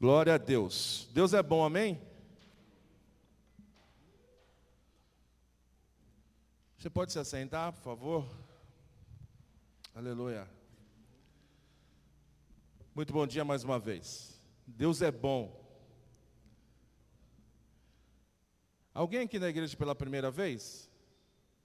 Glória 0.00 0.34
a 0.36 0.38
Deus. 0.38 1.06
Deus 1.12 1.34
é 1.34 1.42
bom, 1.42 1.62
amém? 1.62 2.00
Você 6.78 6.88
pode 6.88 7.12
se 7.12 7.18
assentar, 7.18 7.70
por 7.74 7.82
favor? 7.82 8.26
Aleluia. 9.94 10.48
Muito 12.94 13.12
bom 13.12 13.26
dia 13.26 13.44
mais 13.44 13.62
uma 13.62 13.78
vez. 13.78 14.42
Deus 14.66 15.02
é 15.02 15.10
bom. 15.10 15.54
Alguém 18.94 19.20
aqui 19.20 19.38
na 19.38 19.50
igreja 19.50 19.76
pela 19.76 19.94
primeira 19.94 20.30
vez? 20.30 20.88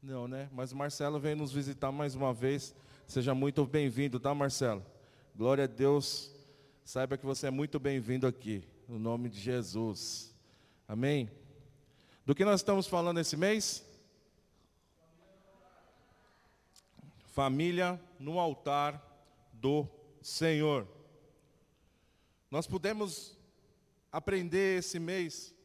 Não, 0.04 0.28
né? 0.28 0.50
Mas 0.52 0.74
Marcelo 0.74 1.22
veio 1.22 1.38
nos 1.38 1.54
visitar 1.54 1.90
mais 1.90 2.16
uma 2.16 2.34
vez. 2.34 2.76
Seja 3.08 3.34
muito 3.34 3.66
bem-vindo, 3.66 4.20
tá, 4.20 4.36
Marcelo? 4.36 4.86
Glória 5.34 5.64
a 5.64 5.68
Deus. 5.68 6.35
Saiba 6.86 7.18
que 7.18 7.26
você 7.26 7.48
é 7.48 7.50
muito 7.50 7.80
bem-vindo 7.80 8.28
aqui, 8.28 8.64
no 8.88 9.00
nome 9.00 9.28
de 9.28 9.40
Jesus. 9.40 10.32
Amém? 10.88 11.32
Do 12.24 12.36
que 12.36 12.46
nós 12.46 12.60
estamos 12.60 12.86
falando 12.86 13.20
esse 13.20 13.36
mês? 13.36 13.84
Família 17.34 18.00
no 18.20 18.40
altar 18.40 19.04
do 19.52 19.88
Senhor. 20.22 20.88
Nós 22.52 22.68
pudemos 22.68 23.36
aprender 24.12 24.78
esse 24.78 25.00
mês 25.00 25.56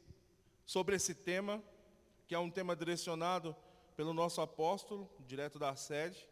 sobre 0.64 0.96
esse 0.96 1.14
tema, 1.14 1.62
que 2.26 2.34
é 2.34 2.38
um 2.38 2.50
tema 2.50 2.74
direcionado 2.74 3.54
pelo 3.94 4.14
nosso 4.14 4.40
apóstolo, 4.40 5.06
direto 5.26 5.58
da 5.58 5.76
sede, 5.76 6.26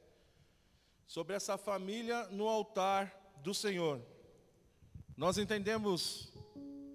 sobre 1.06 1.36
essa 1.36 1.58
família 1.58 2.26
no 2.28 2.48
altar 2.48 3.34
do 3.42 3.52
Senhor. 3.52 4.00
Nós 5.18 5.36
entendemos 5.36 6.32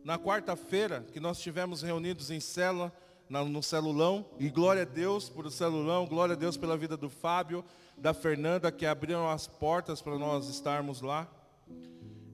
na 0.02 0.18
quarta-feira 0.18 1.06
que 1.12 1.20
nós 1.20 1.36
estivemos 1.36 1.82
reunidos 1.82 2.32
em 2.32 2.40
célula, 2.40 2.90
no 3.30 3.62
celulão, 3.62 4.26
e 4.40 4.50
glória 4.50 4.84
a 4.84 4.86
Deus 4.86 5.28
por 5.28 5.46
o 5.46 5.52
celulão, 5.52 6.06
glória 6.06 6.32
a 6.32 6.38
Deus 6.38 6.56
pela 6.56 6.78
vida 6.78 6.96
do 6.96 7.10
Fábio, 7.10 7.66
da 7.98 8.14
Fernanda, 8.14 8.72
que 8.72 8.86
abriram 8.86 9.30
as 9.30 9.46
portas 9.46 10.02
para 10.02 10.18
nós 10.18 10.48
estarmos 10.48 11.02
lá. 11.02 11.30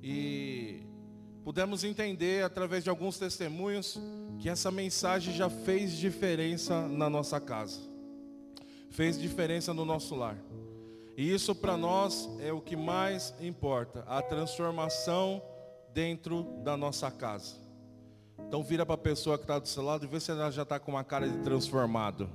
E 0.03 0.83
pudemos 1.43 1.83
entender 1.83 2.43
através 2.43 2.83
de 2.83 2.91
alguns 2.91 3.17
testemunhos 3.17 3.99
que 4.37 4.47
essa 4.47 4.69
mensagem 4.69 5.33
já 5.33 5.49
fez 5.49 5.97
diferença 5.97 6.87
na 6.87 7.09
nossa 7.09 7.41
casa, 7.41 7.79
fez 8.91 9.19
diferença 9.19 9.73
no 9.73 9.85
nosso 9.85 10.13
lar. 10.13 10.37
E 11.17 11.33
isso 11.33 11.55
para 11.55 11.75
nós 11.75 12.29
é 12.41 12.53
o 12.53 12.61
que 12.61 12.75
mais 12.75 13.33
importa, 13.41 14.03
a 14.07 14.21
transformação 14.21 15.41
dentro 15.93 16.43
da 16.63 16.75
nossa 16.77 17.09
casa. 17.11 17.55
Então 18.47 18.63
vira 18.63 18.85
para 18.85 18.95
a 18.95 18.97
pessoa 18.97 19.37
que 19.37 19.43
está 19.43 19.59
do 19.59 19.67
seu 19.67 19.83
lado 19.83 20.05
e 20.05 20.07
vê 20.07 20.19
se 20.19 20.31
ela 20.31 20.49
já 20.49 20.63
está 20.63 20.79
com 20.79 20.91
uma 20.91 21.03
cara 21.03 21.27
de 21.27 21.37
transformado. 21.39 22.29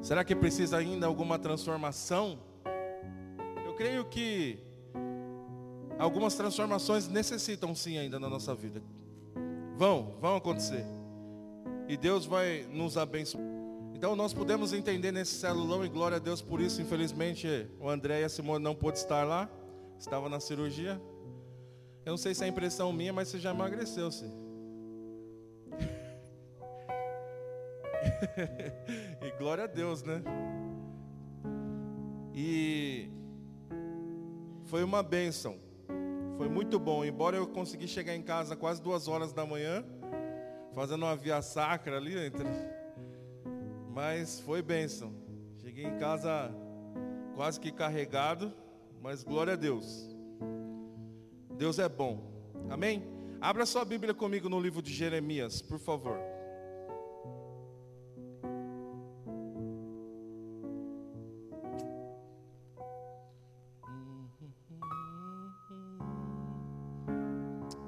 Será 0.00 0.24
que 0.24 0.34
precisa 0.34 0.78
ainda 0.78 1.06
alguma 1.06 1.38
transformação? 1.38 2.38
Eu 3.66 3.74
creio 3.74 4.04
que 4.06 4.58
algumas 5.98 6.34
transformações 6.34 7.06
necessitam 7.06 7.74
sim 7.74 7.98
ainda 7.98 8.18
na 8.18 8.28
nossa 8.28 8.54
vida. 8.54 8.82
Vão, 9.76 10.16
vão 10.20 10.36
acontecer. 10.36 10.84
E 11.86 11.96
Deus 11.96 12.24
vai 12.24 12.66
nos 12.70 12.96
abençoar. 12.96 13.49
Então 14.00 14.16
nós 14.16 14.32
podemos 14.32 14.72
entender 14.72 15.12
nesse 15.12 15.34
celulão 15.34 15.84
e 15.84 15.88
glória 15.90 16.16
a 16.16 16.18
Deus 16.18 16.40
por 16.40 16.58
isso. 16.58 16.80
Infelizmente 16.80 17.68
o 17.78 17.86
André 17.86 18.22
e 18.22 18.24
a 18.24 18.30
Simone 18.30 18.64
não 18.64 18.74
pôde 18.74 18.96
estar 18.96 19.24
lá. 19.24 19.46
Estava 19.98 20.26
na 20.26 20.40
cirurgia. 20.40 20.98
Eu 22.06 22.12
não 22.12 22.16
sei 22.16 22.34
se 22.34 22.42
é 22.42 22.48
impressão 22.48 22.94
minha, 22.94 23.12
mas 23.12 23.28
você 23.28 23.38
já 23.38 23.50
emagreceu, 23.50 24.10
sim. 24.10 24.32
e 29.20 29.30
glória 29.38 29.64
a 29.64 29.66
Deus, 29.66 30.02
né? 30.02 30.22
E 32.34 33.10
foi 34.64 34.82
uma 34.82 35.02
bênção. 35.02 35.58
Foi 36.38 36.48
muito 36.48 36.78
bom. 36.78 37.04
Embora 37.04 37.36
eu 37.36 37.46
consegui 37.46 37.86
chegar 37.86 38.16
em 38.16 38.22
casa 38.22 38.56
quase 38.56 38.80
duas 38.80 39.08
horas 39.08 39.34
da 39.34 39.44
manhã, 39.44 39.84
fazendo 40.72 41.02
uma 41.02 41.14
via 41.14 41.42
sacra 41.42 41.98
ali 41.98 42.18
entre 42.18 42.48
mas 43.92 44.40
foi 44.40 44.62
bênção. 44.62 45.12
Cheguei 45.58 45.84
em 45.84 45.98
casa 45.98 46.54
quase 47.34 47.60
que 47.60 47.72
carregado, 47.72 48.52
mas 49.02 49.22
glória 49.22 49.54
a 49.54 49.56
Deus. 49.56 50.08
Deus 51.56 51.78
é 51.78 51.88
bom. 51.88 52.22
Amém? 52.70 53.02
Abra 53.40 53.66
sua 53.66 53.84
Bíblia 53.84 54.14
comigo 54.14 54.48
no 54.48 54.60
livro 54.60 54.82
de 54.82 54.92
Jeremias, 54.92 55.60
por 55.60 55.78
favor. 55.78 56.18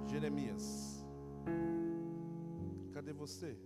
Jeremias. 0.08 1.04
Cadê 2.92 3.12
você? 3.12 3.56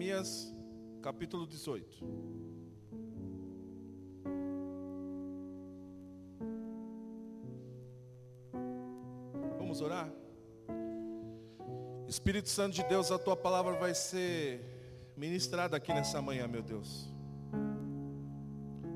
Jeremias 0.00 0.50
capítulo 1.02 1.46
18. 1.46 2.04
Vamos 9.58 9.82
orar? 9.82 10.10
Espírito 12.08 12.48
Santo 12.48 12.76
de 12.76 12.82
Deus, 12.84 13.12
a 13.12 13.18
tua 13.18 13.36
palavra 13.36 13.74
vai 13.74 13.94
ser 13.94 14.64
ministrada 15.18 15.76
aqui 15.76 15.92
nessa 15.92 16.22
manhã, 16.22 16.48
meu 16.48 16.62
Deus. 16.62 17.12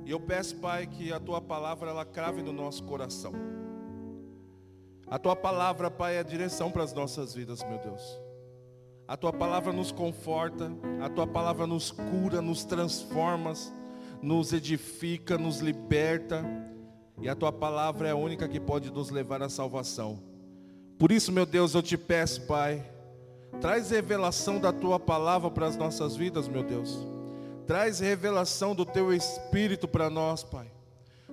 E 0.06 0.10
eu 0.10 0.18
peço, 0.18 0.56
Pai, 0.56 0.86
que 0.86 1.12
a 1.12 1.20
tua 1.20 1.42
palavra 1.42 1.90
ela 1.90 2.06
crave 2.06 2.40
no 2.40 2.52
nosso 2.52 2.82
coração. 2.82 3.32
A 5.06 5.18
tua 5.18 5.36
palavra, 5.36 5.90
Pai, 5.90 6.16
é 6.16 6.20
a 6.20 6.22
direção 6.22 6.72
para 6.72 6.82
as 6.82 6.94
nossas 6.94 7.34
vidas, 7.34 7.62
meu 7.62 7.78
Deus. 7.78 8.23
A 9.06 9.18
tua 9.18 9.32
palavra 9.34 9.70
nos 9.70 9.92
conforta, 9.92 10.72
a 11.02 11.10
tua 11.10 11.26
palavra 11.26 11.66
nos 11.66 11.90
cura, 11.90 12.40
nos 12.40 12.64
transforma, 12.64 13.52
nos 14.22 14.54
edifica, 14.54 15.36
nos 15.36 15.58
liberta. 15.58 16.42
E 17.20 17.28
a 17.28 17.34
tua 17.34 17.52
palavra 17.52 18.08
é 18.08 18.12
a 18.12 18.16
única 18.16 18.48
que 18.48 18.58
pode 18.58 18.90
nos 18.90 19.10
levar 19.10 19.42
à 19.42 19.48
salvação. 19.50 20.18
Por 20.98 21.12
isso, 21.12 21.30
meu 21.30 21.44
Deus, 21.44 21.74
eu 21.74 21.82
te 21.82 21.98
peço, 21.98 22.46
Pai, 22.46 22.82
traz 23.60 23.90
revelação 23.90 24.58
da 24.58 24.72
tua 24.72 24.98
palavra 24.98 25.50
para 25.50 25.66
as 25.66 25.76
nossas 25.76 26.16
vidas, 26.16 26.48
meu 26.48 26.62
Deus. 26.62 27.06
Traz 27.66 28.00
revelação 28.00 28.74
do 28.74 28.86
teu 28.86 29.12
espírito 29.12 29.86
para 29.86 30.08
nós, 30.08 30.42
Pai. 30.42 30.70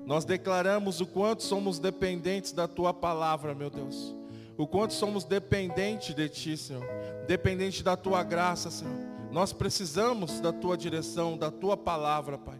Nós 0.05 0.25
declaramos 0.25 0.99
o 0.99 1.05
quanto 1.05 1.43
somos 1.43 1.79
dependentes 1.79 2.51
da 2.51 2.67
tua 2.67 2.93
palavra, 2.93 3.55
meu 3.55 3.69
Deus 3.69 4.13
o 4.61 4.67
quanto 4.67 4.93
somos 4.93 5.23
dependentes 5.23 6.13
de 6.13 6.29
Ti, 6.29 6.55
Senhor, 6.55 6.83
dependente 7.27 7.83
da 7.83 7.95
Tua 7.95 8.23
graça, 8.23 8.69
Senhor. 8.69 8.93
Nós 9.31 9.53
precisamos 9.53 10.39
da 10.39 10.51
Tua 10.51 10.77
direção, 10.77 11.37
da 11.37 11.49
Tua 11.49 11.77
palavra, 11.77 12.37
Pai. 12.37 12.59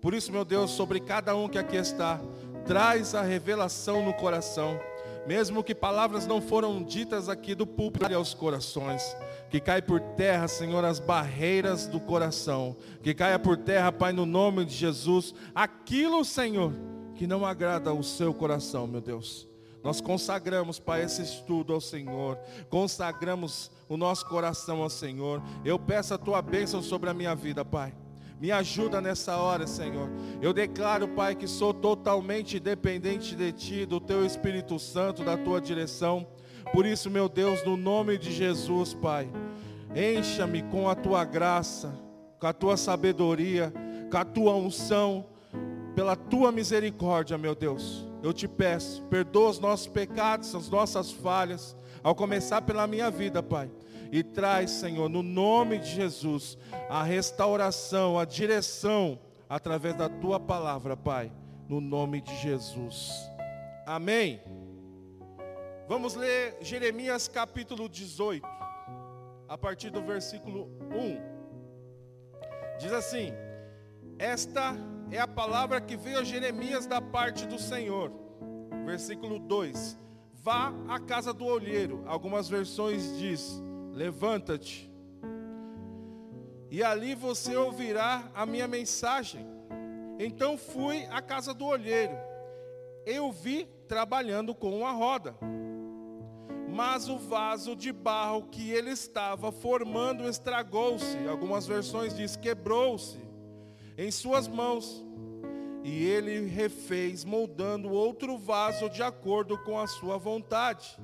Por 0.00 0.14
isso, 0.14 0.32
meu 0.32 0.44
Deus, 0.44 0.70
sobre 0.70 1.00
cada 1.00 1.34
um 1.36 1.48
que 1.48 1.58
aqui 1.58 1.76
está, 1.76 2.20
traz 2.64 3.14
a 3.14 3.22
revelação 3.22 4.04
no 4.04 4.12
coração. 4.12 4.78
Mesmo 5.26 5.62
que 5.62 5.74
palavras 5.74 6.26
não 6.26 6.40
foram 6.40 6.82
ditas 6.82 7.28
aqui 7.28 7.54
do 7.54 7.64
púlpito 7.64 8.12
aos 8.12 8.34
corações, 8.34 9.16
que 9.48 9.60
cai 9.60 9.80
por 9.80 10.00
terra, 10.00 10.48
Senhor, 10.48 10.84
as 10.84 10.98
barreiras 10.98 11.86
do 11.86 12.00
coração, 12.00 12.76
que 13.02 13.14
caia 13.14 13.38
por 13.38 13.56
terra, 13.56 13.92
Pai, 13.92 14.12
no 14.12 14.26
nome 14.26 14.64
de 14.64 14.74
Jesus, 14.74 15.32
aquilo, 15.54 16.24
Senhor, 16.24 16.72
que 17.14 17.26
não 17.26 17.46
agrada 17.46 17.90
ao 17.90 18.02
seu 18.02 18.34
coração, 18.34 18.88
meu 18.88 19.00
Deus. 19.00 19.51
Nós 19.82 20.00
consagramos, 20.00 20.78
Pai, 20.78 21.02
esse 21.02 21.22
estudo 21.22 21.72
ao 21.72 21.80
Senhor. 21.80 22.38
Consagramos 22.70 23.70
o 23.88 23.96
nosso 23.96 24.26
coração 24.26 24.82
ao 24.82 24.90
Senhor. 24.90 25.42
Eu 25.64 25.78
peço 25.78 26.14
a 26.14 26.18
tua 26.18 26.40
bênção 26.40 26.80
sobre 26.82 27.10
a 27.10 27.14
minha 27.14 27.34
vida, 27.34 27.64
Pai. 27.64 27.92
Me 28.40 28.50
ajuda 28.50 29.00
nessa 29.00 29.36
hora, 29.36 29.66
Senhor. 29.66 30.08
Eu 30.40 30.52
declaro, 30.52 31.08
Pai, 31.08 31.34
que 31.34 31.46
sou 31.46 31.74
totalmente 31.74 32.58
dependente 32.58 33.34
de 33.34 33.52
Ti, 33.52 33.86
do 33.86 34.00
Teu 34.00 34.24
Espírito 34.24 34.78
Santo, 34.78 35.24
da 35.24 35.36
Tua 35.36 35.60
direção. 35.60 36.26
Por 36.72 36.86
isso, 36.86 37.10
meu 37.10 37.28
Deus, 37.28 37.64
no 37.64 37.76
nome 37.76 38.18
de 38.18 38.32
Jesus, 38.32 38.94
Pai, 38.94 39.30
encha-me 39.94 40.62
com 40.62 40.88
a 40.88 40.94
Tua 40.94 41.24
graça, 41.24 41.92
com 42.38 42.46
a 42.46 42.52
Tua 42.52 42.76
sabedoria, 42.76 43.72
com 44.10 44.16
a 44.16 44.24
Tua 44.24 44.54
unção, 44.56 45.26
pela 45.94 46.16
Tua 46.16 46.50
misericórdia, 46.50 47.36
meu 47.36 47.54
Deus. 47.54 48.11
Eu 48.22 48.32
te 48.32 48.46
peço, 48.46 49.02
perdoa 49.04 49.50
os 49.50 49.58
nossos 49.58 49.88
pecados, 49.88 50.54
as 50.54 50.68
nossas 50.68 51.10
falhas, 51.10 51.76
ao 52.02 52.14
começar 52.14 52.62
pela 52.62 52.86
minha 52.86 53.10
vida, 53.10 53.42
Pai. 53.42 53.70
E 54.12 54.22
traz, 54.22 54.70
Senhor, 54.70 55.08
no 55.08 55.22
nome 55.22 55.78
de 55.78 55.90
Jesus, 55.90 56.56
a 56.88 57.02
restauração, 57.02 58.18
a 58.18 58.24
direção, 58.24 59.18
através 59.48 59.94
da 59.96 60.08
tua 60.08 60.38
palavra, 60.38 60.96
Pai. 60.96 61.32
No 61.68 61.80
nome 61.80 62.20
de 62.20 62.34
Jesus. 62.36 63.10
Amém. 63.86 64.40
Vamos 65.88 66.14
ler 66.14 66.56
Jeremias 66.60 67.26
capítulo 67.26 67.88
18, 67.88 68.46
a 69.48 69.58
partir 69.58 69.90
do 69.90 70.02
versículo 70.02 70.70
1. 70.90 72.78
Diz 72.78 72.92
assim: 72.92 73.32
Esta 74.18 74.76
é 75.12 75.20
a 75.20 75.28
palavra 75.28 75.78
que 75.78 75.94
veio 75.94 76.20
a 76.20 76.24
Jeremias 76.24 76.86
da 76.86 77.00
parte 77.00 77.46
do 77.46 77.58
Senhor. 77.58 78.10
Versículo 78.86 79.38
2: 79.38 79.98
Vá 80.32 80.72
à 80.88 80.98
casa 80.98 81.34
do 81.34 81.44
olheiro. 81.44 82.02
Algumas 82.06 82.48
versões 82.48 83.18
diz: 83.18 83.62
Levanta-te. 83.92 84.90
E 86.70 86.82
ali 86.82 87.14
você 87.14 87.54
ouvirá 87.54 88.30
a 88.34 88.46
minha 88.46 88.66
mensagem. 88.66 89.46
Então 90.18 90.56
fui 90.56 91.04
à 91.10 91.20
casa 91.20 91.52
do 91.52 91.66
olheiro. 91.66 92.16
Eu 93.04 93.30
vi 93.30 93.68
trabalhando 93.86 94.54
com 94.54 94.74
uma 94.74 94.92
roda. 94.92 95.36
Mas 96.70 97.10
o 97.10 97.18
vaso 97.18 97.76
de 97.76 97.92
barro 97.92 98.44
que 98.50 98.70
ele 98.70 98.90
estava 98.90 99.52
formando 99.52 100.26
estragou-se. 100.26 101.28
Algumas 101.28 101.66
versões 101.66 102.16
diz 102.16 102.34
quebrou-se 102.34 103.31
em 103.96 104.10
suas 104.10 104.48
mãos. 104.48 105.04
E 105.84 106.04
ele 106.04 106.46
refez, 106.46 107.24
moldando 107.24 107.90
outro 107.90 108.38
vaso 108.38 108.88
de 108.88 109.02
acordo 109.02 109.58
com 109.58 109.78
a 109.78 109.86
sua 109.86 110.16
vontade. 110.16 110.96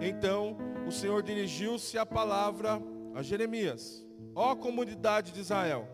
Então 0.00 0.56
o 0.86 0.90
Senhor 0.90 1.22
dirigiu-se 1.22 1.96
a 1.96 2.04
palavra 2.04 2.82
a 3.14 3.22
Jeremias: 3.22 4.04
Ó 4.34 4.56
comunidade 4.56 5.32
de 5.32 5.40
Israel, 5.40 5.86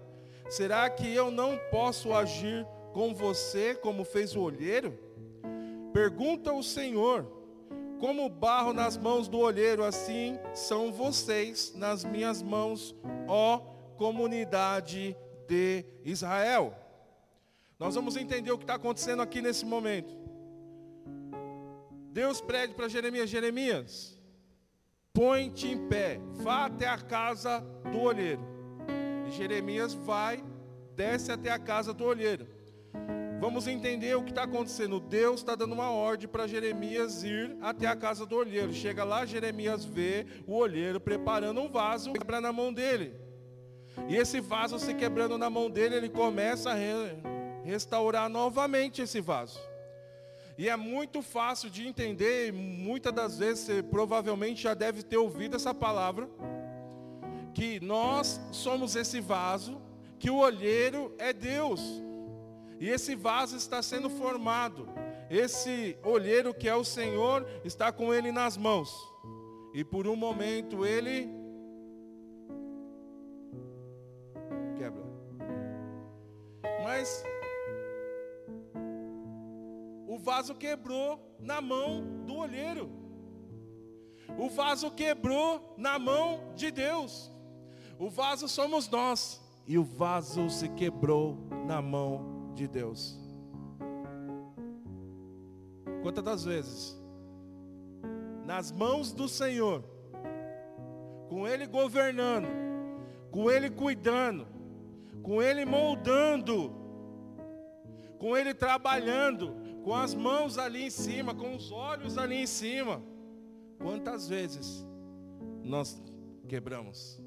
será 0.49 0.89
que 0.89 1.13
eu 1.13 1.31
não 1.31 1.59
posso 1.71 2.15
agir 2.15 2.67
com 2.93 3.15
você 3.15 3.75
como 3.75 4.05
fez 4.05 4.35
o 4.35 4.41
olheiro? 4.41 4.99
Pergunta 5.93 6.53
o 6.53 6.63
Senhor: 6.63 7.27
como 7.99 8.29
barro 8.29 8.73
nas 8.73 8.97
mãos 8.97 9.29
do 9.29 9.39
olheiro, 9.39 9.85
assim 9.85 10.39
são 10.55 10.93
vocês 10.93 11.73
nas 11.75 12.05
minhas 12.05 12.43
mãos, 12.43 12.95
ó 13.29 13.59
comunidade 13.97 15.17
de 15.47 15.85
Israel. 16.05 16.75
Nós 17.79 17.95
vamos 17.95 18.17
entender 18.17 18.51
o 18.51 18.59
que 18.59 18.65
está 18.65 18.75
acontecendo 18.75 19.23
aqui 19.23 19.43
nesse 19.43 19.65
momento. 19.65 20.15
Deus 22.11 22.41
pede 22.41 22.75
para 22.75 22.89
Jeremias: 22.89 23.29
Jeremias, 23.29 24.19
põe-te 25.13 25.69
em 25.69 25.87
pé, 25.87 26.19
vá 26.33 26.67
até 26.67 26.87
a 26.87 26.99
casa 26.99 27.61
do 27.93 28.01
olheiro. 28.01 28.41
E 29.29 29.31
Jeremias 29.33 29.93
vai, 29.93 30.43
desce 30.95 31.31
até 31.31 31.51
a 31.51 31.59
casa 31.59 31.93
do 31.93 32.05
olheiro. 32.05 32.47
Vamos 33.39 33.67
entender 33.67 34.17
o 34.17 34.23
que 34.23 34.31
está 34.31 34.45
acontecendo. 34.45 34.99
Deus 34.99 35.41
está 35.41 35.55
dando 35.55 35.75
uma 35.75 35.91
ordem 35.91 36.27
para 36.27 36.47
Jeremias 36.47 37.23
ir 37.23 37.55
até 37.61 37.87
a 37.87 37.95
casa 37.95 38.25
do 38.25 38.35
olheiro. 38.35 38.73
Chega 38.73 39.05
lá, 39.05 39.27
Jeremias 39.27 39.85
vê 39.85 40.27
o 40.47 40.55
olheiro 40.55 40.99
preparando 40.99 41.61
um 41.61 41.71
vaso, 41.71 42.15
quebra 42.15 42.41
na 42.41 42.51
mão 42.51 42.73
dele. 42.73 43.26
E 44.09 44.17
esse 44.17 44.41
vaso 44.41 44.79
se 44.79 44.95
quebrando 44.95 45.37
na 45.37 45.51
mão 45.51 45.71
dele, 45.71 45.97
ele 45.97 46.09
começa 46.09 46.71
a 46.71 46.75
re 46.75 46.93
restaurar 47.65 48.29
novamente 48.29 49.03
esse 49.03 49.21
vaso. 49.21 49.59
E 50.57 50.69
é 50.69 50.77
muito 50.77 51.21
fácil 51.21 51.69
de 51.69 51.87
entender, 51.87 52.53
muitas 52.53 53.13
das 53.13 53.39
vezes 53.39 53.65
você 53.65 53.83
provavelmente 53.83 54.63
já 54.63 54.73
deve 54.73 55.03
ter 55.03 55.17
ouvido 55.17 55.57
essa 55.57 55.75
palavra, 55.75 56.29
que 57.53 57.81
nós 57.81 58.41
somos 58.53 58.95
esse 58.97 59.21
vaso, 59.21 59.81
que 60.19 60.31
o 60.31 60.37
olheiro 60.37 61.15
é 61.19 61.33
Deus. 61.33 61.81
E 62.79 62.89
esse 62.89 63.15
vaso 63.15 63.57
está 63.57 63.83
sendo 63.83 64.09
formado. 64.09 64.89
Esse 65.29 65.99
olheiro 66.05 66.55
que 66.55 66.69
é 66.69 66.75
o 66.75 66.85
Senhor 66.85 67.47
está 67.65 67.91
com 67.91 68.15
ele 68.15 68.31
nas 68.31 68.57
mãos. 68.57 68.95
E 69.75 69.83
por 69.85 70.07
um 70.07 70.17
momento 70.17 70.87
ele 70.87 71.29
Mas 76.87 77.25
o 80.07 80.17
vaso 80.21 80.55
quebrou 80.55 81.19
na 81.41 81.61
mão 81.61 82.25
do 82.25 82.37
olheiro. 82.37 82.89
O 84.39 84.49
vaso 84.49 84.89
quebrou 84.93 85.75
na 85.77 85.99
mão 85.99 86.53
de 86.55 86.71
Deus. 86.71 87.29
O 87.99 88.09
vaso 88.09 88.47
somos 88.47 88.89
nós. 88.89 89.43
E 89.67 89.77
o 89.77 89.83
vaso 89.83 90.49
se 90.49 90.69
quebrou 90.69 91.37
na 91.67 91.83
mão 91.83 92.53
de 92.55 92.69
Deus. 92.69 93.19
Quantas 96.05 96.23
das 96.23 96.45
vezes, 96.45 96.97
nas 98.45 98.71
mãos 98.71 99.13
do 99.13 99.29
Senhor, 99.29 99.83
com 101.29 101.49
Ele 101.49 101.67
governando, 101.67 102.47
com 103.33 103.51
Ele 103.51 103.71
cuidando, 103.71 104.47
com 105.27 105.43
Ele 105.43 105.65
moldando, 105.65 106.73
com 108.17 108.37
Ele 108.37 108.55
trabalhando, 108.55 109.57
com 109.83 109.93
as 109.93 110.15
mãos 110.15 110.57
ali 110.57 110.85
em 110.85 110.91
cima, 110.91 111.35
com 111.35 111.57
os 111.57 111.73
olhos 111.73 112.17
ali 112.17 112.37
em 112.37 112.47
cima, 112.47 113.03
quantas 113.77 114.29
vezes 114.29 114.87
nós 115.65 116.01
quebramos? 116.49 117.21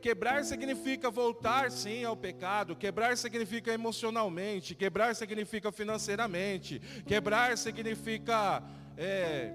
Quebrar 0.00 0.46
significa 0.46 1.10
voltar 1.10 1.70
sim 1.70 2.04
ao 2.04 2.16
pecado, 2.16 2.74
quebrar 2.74 3.14
significa 3.18 3.70
emocionalmente, 3.70 4.74
quebrar 4.74 5.14
significa 5.14 5.70
financeiramente, 5.70 6.80
quebrar 7.06 7.58
significa 7.58 8.62
é, 8.96 9.52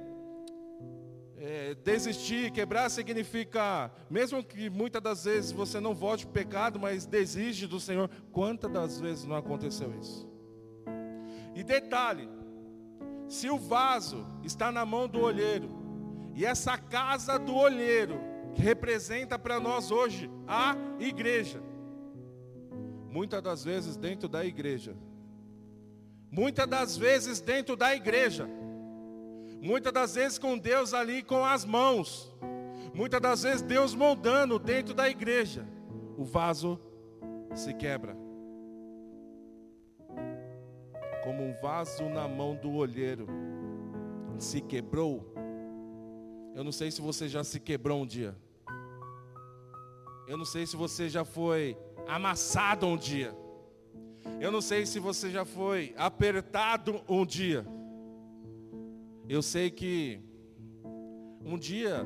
é, 1.39 1.75
desistir, 1.75 2.51
quebrar 2.51 2.89
significa, 2.89 3.91
mesmo 4.09 4.43
que 4.43 4.69
muitas 4.69 5.01
das 5.01 5.25
vezes 5.25 5.51
você 5.51 5.79
não 5.79 5.93
volte 5.93 6.25
para 6.25 6.31
o 6.31 6.33
pecado, 6.33 6.79
mas 6.79 7.05
desiste 7.05 7.67
do 7.67 7.79
Senhor. 7.79 8.09
Quantas 8.31 8.71
das 8.71 8.99
vezes 8.99 9.25
não 9.25 9.35
aconteceu 9.35 9.93
isso? 9.99 10.27
E 11.55 11.63
detalhe, 11.63 12.27
se 13.27 13.49
o 13.49 13.57
vaso 13.57 14.25
está 14.43 14.71
na 14.71 14.85
mão 14.85 15.07
do 15.07 15.19
olheiro, 15.19 15.69
e 16.33 16.45
essa 16.45 16.77
casa 16.77 17.37
do 17.37 17.55
olheiro 17.55 18.19
representa 18.55 19.37
para 19.37 19.59
nós 19.59 19.91
hoje 19.91 20.29
a 20.47 20.75
igreja. 20.99 21.61
Muitas 23.09 23.41
das 23.41 23.63
vezes 23.63 23.95
dentro 23.95 24.27
da 24.27 24.45
igreja. 24.45 24.95
Muitas 26.29 26.67
das 26.67 26.97
vezes 26.97 27.39
dentro 27.39 27.75
da 27.75 27.95
igreja. 27.95 28.47
Muitas 29.61 29.91
das 29.91 30.15
vezes 30.15 30.37
com 30.37 30.57
Deus 30.57 30.93
ali 30.93 31.23
com 31.23 31.43
as 31.43 31.65
mãos. 31.65 32.33
Muitas 32.93 33.21
das 33.21 33.43
vezes 33.43 33.61
Deus 33.61 33.93
moldando 33.93 34.57
dentro 34.57 34.93
da 34.93 35.09
igreja. 35.09 35.67
O 36.17 36.23
vaso 36.23 36.79
se 37.53 37.73
quebra. 37.73 38.15
Como 41.23 41.43
um 41.43 41.53
vaso 41.61 42.03
na 42.09 42.27
mão 42.27 42.55
do 42.55 42.73
olheiro 42.73 43.27
se 44.39 44.61
quebrou. 44.61 45.33
Eu 46.55 46.63
não 46.63 46.71
sei 46.71 46.89
se 46.89 47.01
você 47.01 47.27
já 47.27 47.43
se 47.43 47.59
quebrou 47.59 48.01
um 48.01 48.05
dia. 48.05 48.35
Eu 50.27 50.37
não 50.37 50.45
sei 50.45 50.65
se 50.65 50.75
você 50.75 51.07
já 51.09 51.23
foi 51.23 51.77
amassado 52.07 52.85
um 52.85 52.97
dia. 52.97 53.35
Eu 54.39 54.51
não 54.51 54.61
sei 54.61 54.85
se 54.85 54.99
você 54.99 55.29
já 55.31 55.45
foi 55.45 55.93
apertado 55.97 57.01
um 57.07 57.25
dia. 57.25 57.65
Eu 59.29 59.41
sei 59.41 59.69
que 59.69 60.21
um 61.43 61.57
dia, 61.57 62.05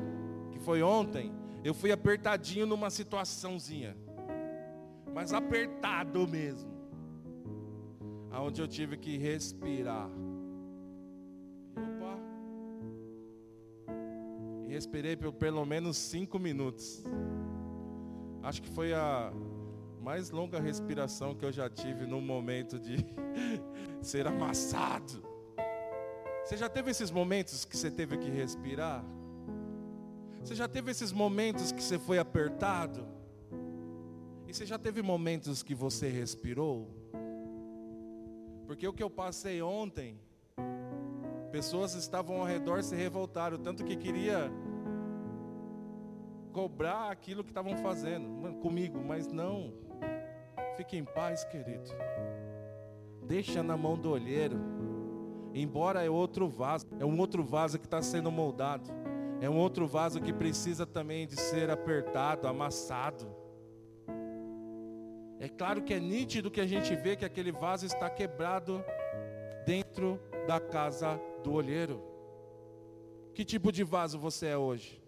que 0.50 0.58
foi 0.58 0.82
ontem, 0.82 1.32
eu 1.64 1.72
fui 1.72 1.92
apertadinho 1.92 2.66
numa 2.66 2.90
situaçãozinha. 2.90 3.96
Mas 5.14 5.32
apertado 5.32 6.26
mesmo. 6.26 6.70
Aonde 8.30 8.60
eu 8.60 8.66
tive 8.66 8.96
que 8.96 9.16
respirar. 9.16 10.08
Opa. 11.76 12.18
E 14.66 14.72
respirei 14.72 15.16
por 15.16 15.32
pelo 15.32 15.64
menos 15.64 15.96
cinco 15.96 16.38
minutos. 16.38 17.04
Acho 18.42 18.62
que 18.62 18.68
foi 18.70 18.92
a 18.92 19.32
mais 20.00 20.30
longa 20.30 20.58
respiração 20.58 21.34
que 21.34 21.44
eu 21.44 21.52
já 21.52 21.70
tive 21.70 22.04
no 22.06 22.20
momento 22.20 22.80
de 22.80 22.96
ser 24.02 24.26
amassado. 24.26 25.31
Você 26.44 26.56
já 26.56 26.68
teve 26.68 26.90
esses 26.90 27.10
momentos 27.10 27.64
que 27.64 27.76
você 27.76 27.90
teve 27.90 28.18
que 28.18 28.28
respirar? 28.28 29.04
Você 30.40 30.56
já 30.56 30.66
teve 30.66 30.90
esses 30.90 31.12
momentos 31.12 31.70
que 31.70 31.82
você 31.82 31.98
foi 31.98 32.18
apertado? 32.18 33.06
E 34.46 34.52
você 34.52 34.66
já 34.66 34.76
teve 34.76 35.02
momentos 35.02 35.62
que 35.62 35.74
você 35.74 36.08
respirou? 36.08 36.90
Porque 38.66 38.86
o 38.86 38.92
que 38.92 39.02
eu 39.02 39.10
passei 39.10 39.62
ontem, 39.62 40.18
pessoas 41.52 41.94
estavam 41.94 42.40
ao 42.40 42.46
redor 42.46 42.82
se 42.82 42.96
revoltaram, 42.96 43.56
tanto 43.58 43.84
que 43.84 43.96
queria 43.96 44.50
cobrar 46.52 47.10
aquilo 47.10 47.44
que 47.44 47.50
estavam 47.50 47.76
fazendo 47.76 48.54
comigo, 48.60 49.00
mas 49.02 49.28
não. 49.28 49.72
Fique 50.76 50.96
em 50.96 51.04
paz, 51.04 51.44
querido. 51.44 51.90
Deixa 53.22 53.62
na 53.62 53.76
mão 53.76 53.96
do 53.96 54.10
olheiro. 54.10 54.71
Embora 55.54 56.04
é 56.04 56.08
outro 56.08 56.48
vaso, 56.48 56.86
é 56.98 57.04
um 57.04 57.18
outro 57.18 57.42
vaso 57.42 57.78
que 57.78 57.86
está 57.86 58.00
sendo 58.00 58.30
moldado. 58.30 58.90
É 59.40 59.50
um 59.50 59.56
outro 59.56 59.86
vaso 59.86 60.20
que 60.20 60.32
precisa 60.32 60.86
também 60.86 61.26
de 61.26 61.36
ser 61.36 61.68
apertado, 61.68 62.46
amassado. 62.46 63.26
É 65.40 65.48
claro 65.48 65.82
que 65.82 65.92
é 65.92 65.98
nítido 65.98 66.50
que 66.50 66.60
a 66.60 66.66
gente 66.66 66.94
vê 66.94 67.16
que 67.16 67.24
aquele 67.24 67.50
vaso 67.50 67.84
está 67.84 68.08
quebrado 68.08 68.84
dentro 69.66 70.20
da 70.46 70.60
casa 70.60 71.20
do 71.42 71.52
olheiro. 71.52 72.00
Que 73.34 73.44
tipo 73.44 73.72
de 73.72 73.82
vaso 73.82 74.18
você 74.18 74.46
é 74.46 74.56
hoje? 74.56 75.02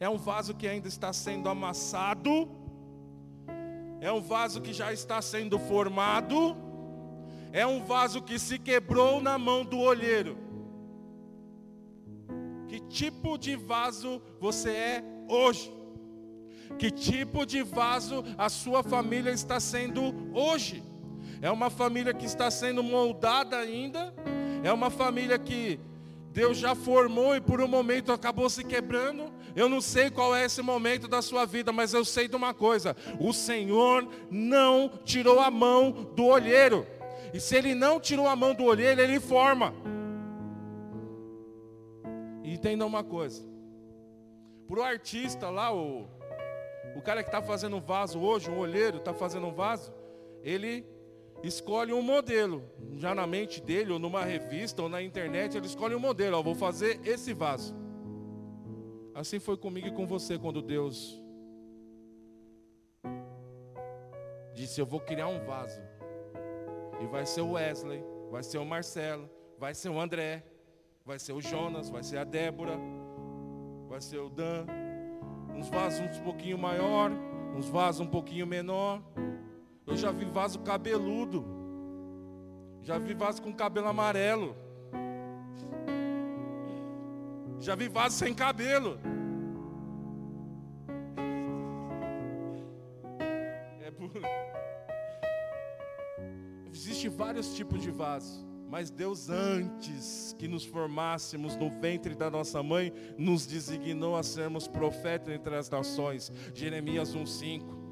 É 0.00 0.08
um 0.08 0.16
vaso 0.16 0.54
que 0.54 0.66
ainda 0.66 0.88
está 0.88 1.12
sendo 1.12 1.48
amassado? 1.48 2.48
É 4.00 4.10
um 4.10 4.20
vaso 4.20 4.60
que 4.62 4.72
já 4.72 4.92
está 4.92 5.20
sendo 5.20 5.58
formado? 5.58 6.56
É 7.54 7.64
um 7.64 7.84
vaso 7.84 8.20
que 8.20 8.36
se 8.36 8.58
quebrou 8.58 9.20
na 9.20 9.38
mão 9.38 9.64
do 9.64 9.78
olheiro? 9.78 10.36
Que 12.66 12.80
tipo 12.80 13.38
de 13.38 13.54
vaso 13.54 14.20
você 14.40 14.70
é 14.70 15.04
hoje? 15.28 15.72
Que 16.76 16.90
tipo 16.90 17.46
de 17.46 17.62
vaso 17.62 18.24
a 18.36 18.48
sua 18.48 18.82
família 18.82 19.30
está 19.30 19.60
sendo 19.60 20.12
hoje? 20.34 20.82
É 21.40 21.48
uma 21.48 21.70
família 21.70 22.12
que 22.12 22.26
está 22.26 22.50
sendo 22.50 22.82
moldada 22.82 23.56
ainda? 23.56 24.12
É 24.64 24.72
uma 24.72 24.90
família 24.90 25.38
que 25.38 25.78
Deus 26.32 26.58
já 26.58 26.74
formou 26.74 27.36
e 27.36 27.40
por 27.40 27.60
um 27.60 27.68
momento 27.68 28.10
acabou 28.10 28.50
se 28.50 28.64
quebrando? 28.64 29.32
Eu 29.54 29.68
não 29.68 29.80
sei 29.80 30.10
qual 30.10 30.34
é 30.34 30.44
esse 30.44 30.60
momento 30.60 31.06
da 31.06 31.22
sua 31.22 31.46
vida, 31.46 31.70
mas 31.70 31.94
eu 31.94 32.04
sei 32.04 32.26
de 32.26 32.34
uma 32.34 32.52
coisa: 32.52 32.96
o 33.20 33.32
Senhor 33.32 34.08
não 34.28 34.90
tirou 35.04 35.38
a 35.38 35.52
mão 35.52 35.92
do 36.16 36.24
olheiro. 36.24 36.84
E 37.34 37.40
se 37.40 37.56
Ele 37.56 37.74
não 37.74 37.98
tirou 37.98 38.28
a 38.28 38.36
mão 38.36 38.54
do 38.54 38.62
olheiro, 38.62 39.00
Ele 39.00 39.18
forma. 39.18 39.74
E 42.44 42.54
entenda 42.54 42.86
uma 42.86 43.02
coisa: 43.02 43.42
para 44.68 44.78
o 44.78 44.82
artista 44.84 45.50
lá, 45.50 45.74
o, 45.74 46.06
o 46.94 47.02
cara 47.02 47.24
que 47.24 47.28
está 47.28 47.42
fazendo 47.42 47.74
um 47.74 47.80
vaso 47.80 48.20
hoje, 48.20 48.48
um 48.48 48.58
olheiro 48.58 48.98
está 48.98 49.12
fazendo 49.12 49.48
um 49.48 49.52
vaso, 49.52 49.92
ele 50.44 50.86
escolhe 51.42 51.92
um 51.92 52.00
modelo, 52.00 52.62
já 52.98 53.12
na 53.16 53.26
mente 53.26 53.60
dele, 53.60 53.92
ou 53.92 53.98
numa 53.98 54.24
revista, 54.24 54.80
ou 54.82 54.88
na 54.88 55.02
internet, 55.02 55.56
ele 55.56 55.66
escolhe 55.66 55.96
um 55.96 56.00
modelo, 56.00 56.38
ó, 56.38 56.42
vou 56.42 56.54
fazer 56.54 57.00
esse 57.04 57.34
vaso. 57.34 57.74
Assim 59.12 59.40
foi 59.40 59.56
comigo 59.56 59.88
e 59.88 59.92
com 59.92 60.06
você 60.06 60.38
quando 60.38 60.62
Deus 60.62 61.20
disse: 64.54 64.80
Eu 64.80 64.86
vou 64.86 65.00
criar 65.00 65.26
um 65.26 65.44
vaso. 65.44 65.93
E 67.00 67.06
vai 67.06 67.26
ser 67.26 67.42
o 67.42 67.52
Wesley, 67.52 68.02
vai 68.30 68.42
ser 68.42 68.58
o 68.58 68.64
Marcelo, 68.64 69.28
vai 69.58 69.74
ser 69.74 69.88
o 69.88 70.00
André, 70.00 70.44
vai 71.04 71.18
ser 71.18 71.32
o 71.32 71.40
Jonas, 71.40 71.90
vai 71.90 72.02
ser 72.02 72.18
a 72.18 72.24
Débora, 72.24 72.78
vai 73.88 74.00
ser 74.00 74.18
o 74.18 74.28
Dan, 74.28 74.66
uns 75.54 75.68
vasos 75.68 76.00
um 76.00 76.22
pouquinho 76.22 76.58
maior, 76.58 77.10
uns 77.56 77.68
vasos 77.68 78.00
um 78.00 78.06
pouquinho 78.06 78.46
menor. 78.46 79.02
Eu 79.86 79.96
já 79.96 80.10
vi 80.10 80.24
vaso 80.24 80.60
cabeludo. 80.60 81.44
Já 82.82 82.98
vi 82.98 83.14
vaso 83.14 83.40
com 83.42 83.52
cabelo 83.52 83.88
amarelo. 83.88 84.56
Já 87.58 87.74
vi 87.74 87.88
vaso 87.88 88.16
sem 88.16 88.34
cabelo. 88.34 88.98
Vários 97.14 97.54
tipos 97.54 97.80
de 97.80 97.90
vaso. 97.90 98.44
Mas 98.68 98.90
Deus, 98.90 99.28
antes 99.28 100.34
que 100.38 100.48
nos 100.48 100.64
formássemos 100.64 101.56
no 101.56 101.70
ventre 101.70 102.14
da 102.14 102.30
nossa 102.30 102.62
mãe, 102.62 102.92
nos 103.16 103.46
designou 103.46 104.16
a 104.16 104.22
sermos 104.22 104.66
profetas 104.66 105.32
entre 105.32 105.54
as 105.54 105.70
nações. 105.70 106.32
Jeremias 106.52 107.14
1,5. 107.14 107.84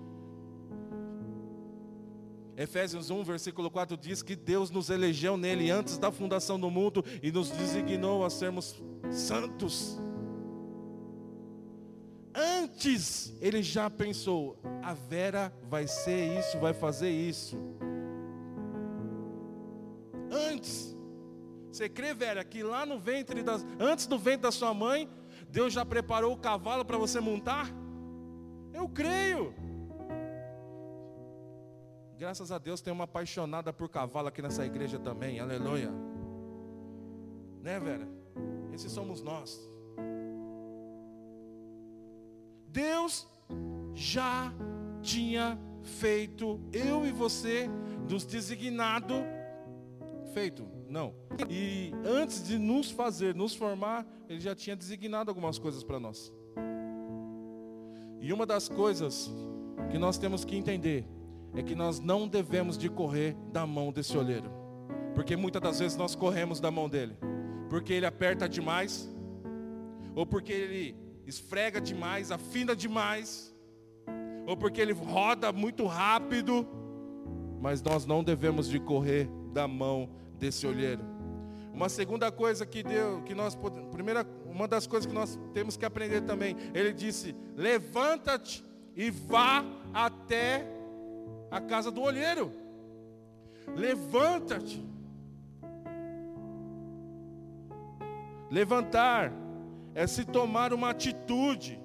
Efésios 2.57 3.11
1, 3.11 3.25
versículo 3.25 3.71
4 3.71 3.97
diz 3.97 4.23
que 4.23 4.37
Deus 4.37 4.71
nos 4.71 4.91
elegeu 4.91 5.37
nele 5.37 5.71
antes 5.71 5.99
da 5.99 6.11
fundação 6.11 6.59
do 6.59 6.71
mundo 6.71 7.05
e 7.23 7.31
nos 7.33 7.51
designou 7.51 8.25
a 8.25 8.31
sermos 8.31 8.83
santos. 9.11 9.99
Antes 12.35 13.35
ele 13.41 13.63
já 13.63 13.89
pensou: 13.89 14.59
a 14.83 14.95
Vera 14.95 15.53
vai 15.69 15.87
ser 15.87 16.39
isso, 16.39 16.59
vai 16.59 16.75
fazer 16.75 17.11
isso. 17.11 17.57
Você 21.83 21.89
crê, 21.89 22.15
Vera, 22.15 22.45
que 22.45 22.63
lá 22.63 22.87
no 22.87 22.97
ventre 22.97 23.43
das, 23.43 23.67
antes 23.81 24.07
do 24.07 24.17
ventre 24.17 24.43
da 24.43 24.53
sua 24.53 24.73
mãe, 24.73 25.11
Deus 25.49 25.73
já 25.73 25.85
preparou 25.85 26.33
o 26.33 26.37
cavalo 26.37 26.85
para 26.85 26.97
você 26.97 27.19
montar? 27.19 27.69
Eu 28.73 28.89
creio. 28.89 29.53
Graças 32.17 32.53
a 32.53 32.59
Deus 32.59 32.81
tem 32.81 32.93
uma 32.93 33.03
apaixonada 33.03 33.73
por 33.73 33.89
cavalo 33.89 34.29
aqui 34.29 34.41
nessa 34.41 34.65
igreja 34.65 34.97
também. 34.97 35.41
Aleluia. 35.41 35.91
Né, 37.61 37.81
Vera? 37.81 38.09
Esses 38.73 38.93
somos 38.93 39.21
nós. 39.21 39.69
Deus 42.69 43.27
já 43.93 44.53
tinha 45.03 45.59
feito 45.83 46.61
eu 46.73 47.05
e 47.05 47.11
você 47.11 47.69
nos 48.09 48.25
designado 48.25 49.15
feito, 50.33 50.65
não. 50.93 51.15
E 51.49 51.91
antes 52.05 52.47
de 52.47 52.59
nos 52.59 52.91
fazer, 52.91 53.35
nos 53.35 53.55
formar, 53.55 54.07
ele 54.29 54.39
já 54.41 54.55
tinha 54.55 54.77
designado 54.77 55.31
algumas 55.31 55.59
coisas 55.59 55.83
para 55.83 55.99
nós. 55.99 56.33
E 58.21 58.33
uma 58.33 58.47
das 58.47 58.69
coisas 58.69 59.33
que 59.91 59.99
nós 59.99 60.19
temos 60.19 60.45
que 60.45 60.55
entender 60.55 61.05
é 61.55 61.63
que 61.63 61.75
nós 61.75 61.99
não 61.99 62.29
devemos 62.29 62.79
de 62.79 62.89
correr 62.89 63.35
da 63.51 63.67
mão 63.67 63.91
desse 63.91 64.17
olheiro. 64.17 64.51
Porque 65.15 65.35
muitas 65.35 65.61
das 65.61 65.79
vezes 65.81 65.97
nós 65.97 66.15
corremos 66.15 66.61
da 66.61 66.71
mão 66.71 66.89
dele. 66.89 67.17
Porque 67.69 67.93
ele 67.93 68.07
aperta 68.07 68.49
demais, 68.49 69.11
ou 70.15 70.27
porque 70.27 70.53
ele 70.53 70.97
esfrega 71.27 71.81
demais, 71.81 72.31
afina 72.31 72.77
demais, 72.77 73.55
ou 74.47 74.57
porque 74.57 74.81
ele 74.81 74.93
roda 74.93 75.53
muito 75.53 75.87
rápido, 75.87 76.67
mas 77.61 77.83
nós 77.83 78.05
não 78.05 78.23
devemos 78.23 78.69
de 78.69 78.79
correr 78.79 79.29
da 79.53 79.67
mão 79.67 80.09
desse 80.43 80.67
olheiro. 80.67 81.01
Uma 81.73 81.89
segunda 81.89 82.33
coisa 82.33 82.67
que 82.67 82.83
deu, 82.83 83.23
que 83.23 83.33
nós 83.33 83.57
primeira, 83.93 84.27
uma 84.45 84.67
das 84.67 84.89
coisas 84.89 85.07
que 85.07 85.15
nós 85.15 85.39
temos 85.55 85.77
que 85.77 85.85
aprender 85.85 86.23
também, 86.23 86.57
ele 86.75 86.93
disse: 86.93 87.35
"Levanta-te 87.57 88.65
e 88.97 89.09
vá 89.09 89.65
até 89.95 90.67
a 91.49 91.61
casa 91.61 91.91
do 91.93 92.03
olheiro. 92.03 92.53
Levanta-te. 93.77 94.85
Levantar 98.51 99.33
é 99.95 100.07
se 100.07 100.25
tomar 100.25 100.75
uma 100.75 100.91
atitude, 100.91 101.81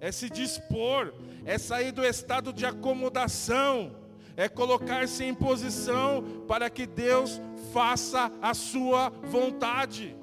é 0.00 0.10
se 0.10 0.28
dispor, 0.28 1.14
é 1.44 1.56
sair 1.56 1.92
do 1.92 2.04
estado 2.04 2.52
de 2.52 2.66
acomodação, 2.66 3.94
é 4.40 4.48
colocar-se 4.48 5.22
em 5.22 5.34
posição 5.34 6.44
para 6.48 6.70
que 6.70 6.86
Deus 6.86 7.38
faça 7.74 8.32
a 8.40 8.54
sua 8.54 9.10
vontade. 9.10 10.16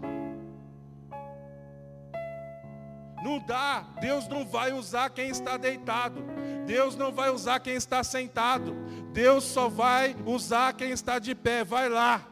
Não 3.24 3.38
dá, 3.38 3.82
Deus 4.02 4.28
não 4.28 4.44
vai 4.44 4.74
usar 4.74 5.12
quem 5.12 5.30
está 5.30 5.56
deitado, 5.56 6.24
Deus 6.66 6.96
não 6.96 7.12
vai 7.12 7.30
usar 7.30 7.60
quem 7.60 7.76
está 7.76 8.04
sentado, 8.04 8.74
Deus 9.14 9.44
só 9.44 9.70
vai 9.70 10.16
usar 10.26 10.74
quem 10.74 10.90
está 10.90 11.20
de 11.20 11.36
pé, 11.36 11.64
vai 11.64 11.88
lá. 11.88 12.28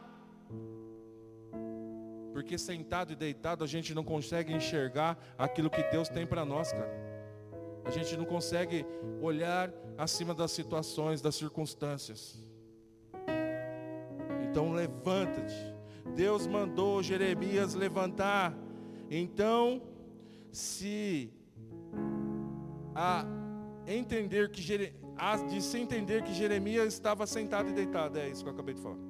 Porque 2.32 2.58
sentado 2.58 3.12
e 3.12 3.16
deitado 3.16 3.62
a 3.62 3.66
gente 3.68 3.94
não 3.94 4.02
consegue 4.02 4.52
enxergar 4.52 5.16
aquilo 5.38 5.70
que 5.70 5.84
Deus 5.84 6.08
tem 6.08 6.26
para 6.26 6.44
nós, 6.44 6.72
cara. 6.72 7.06
A 7.84 7.90
gente 7.92 8.16
não 8.16 8.24
consegue 8.24 8.84
olhar 9.22 9.70
acima 9.96 10.34
das 10.34 10.50
situações, 10.50 11.20
das 11.20 11.34
circunstâncias. 11.34 12.38
Então 14.48 14.72
levanta-te. 14.72 15.74
Deus 16.14 16.46
mandou 16.46 17.02
Jeremias 17.02 17.74
levantar. 17.74 18.56
Então, 19.10 19.82
se 20.50 21.30
a 22.94 23.24
entender 23.86 24.50
que 24.50 24.94
a 25.16 25.36
de 25.36 25.62
se 25.62 25.78
entender 25.78 26.22
que 26.22 26.32
Jeremias 26.32 26.92
estava 26.92 27.26
sentado 27.26 27.70
e 27.70 27.72
deitado, 27.72 28.18
é 28.18 28.28
isso 28.28 28.42
que 28.42 28.48
eu 28.48 28.54
acabei 28.54 28.74
de 28.74 28.80
falar. 28.80 29.06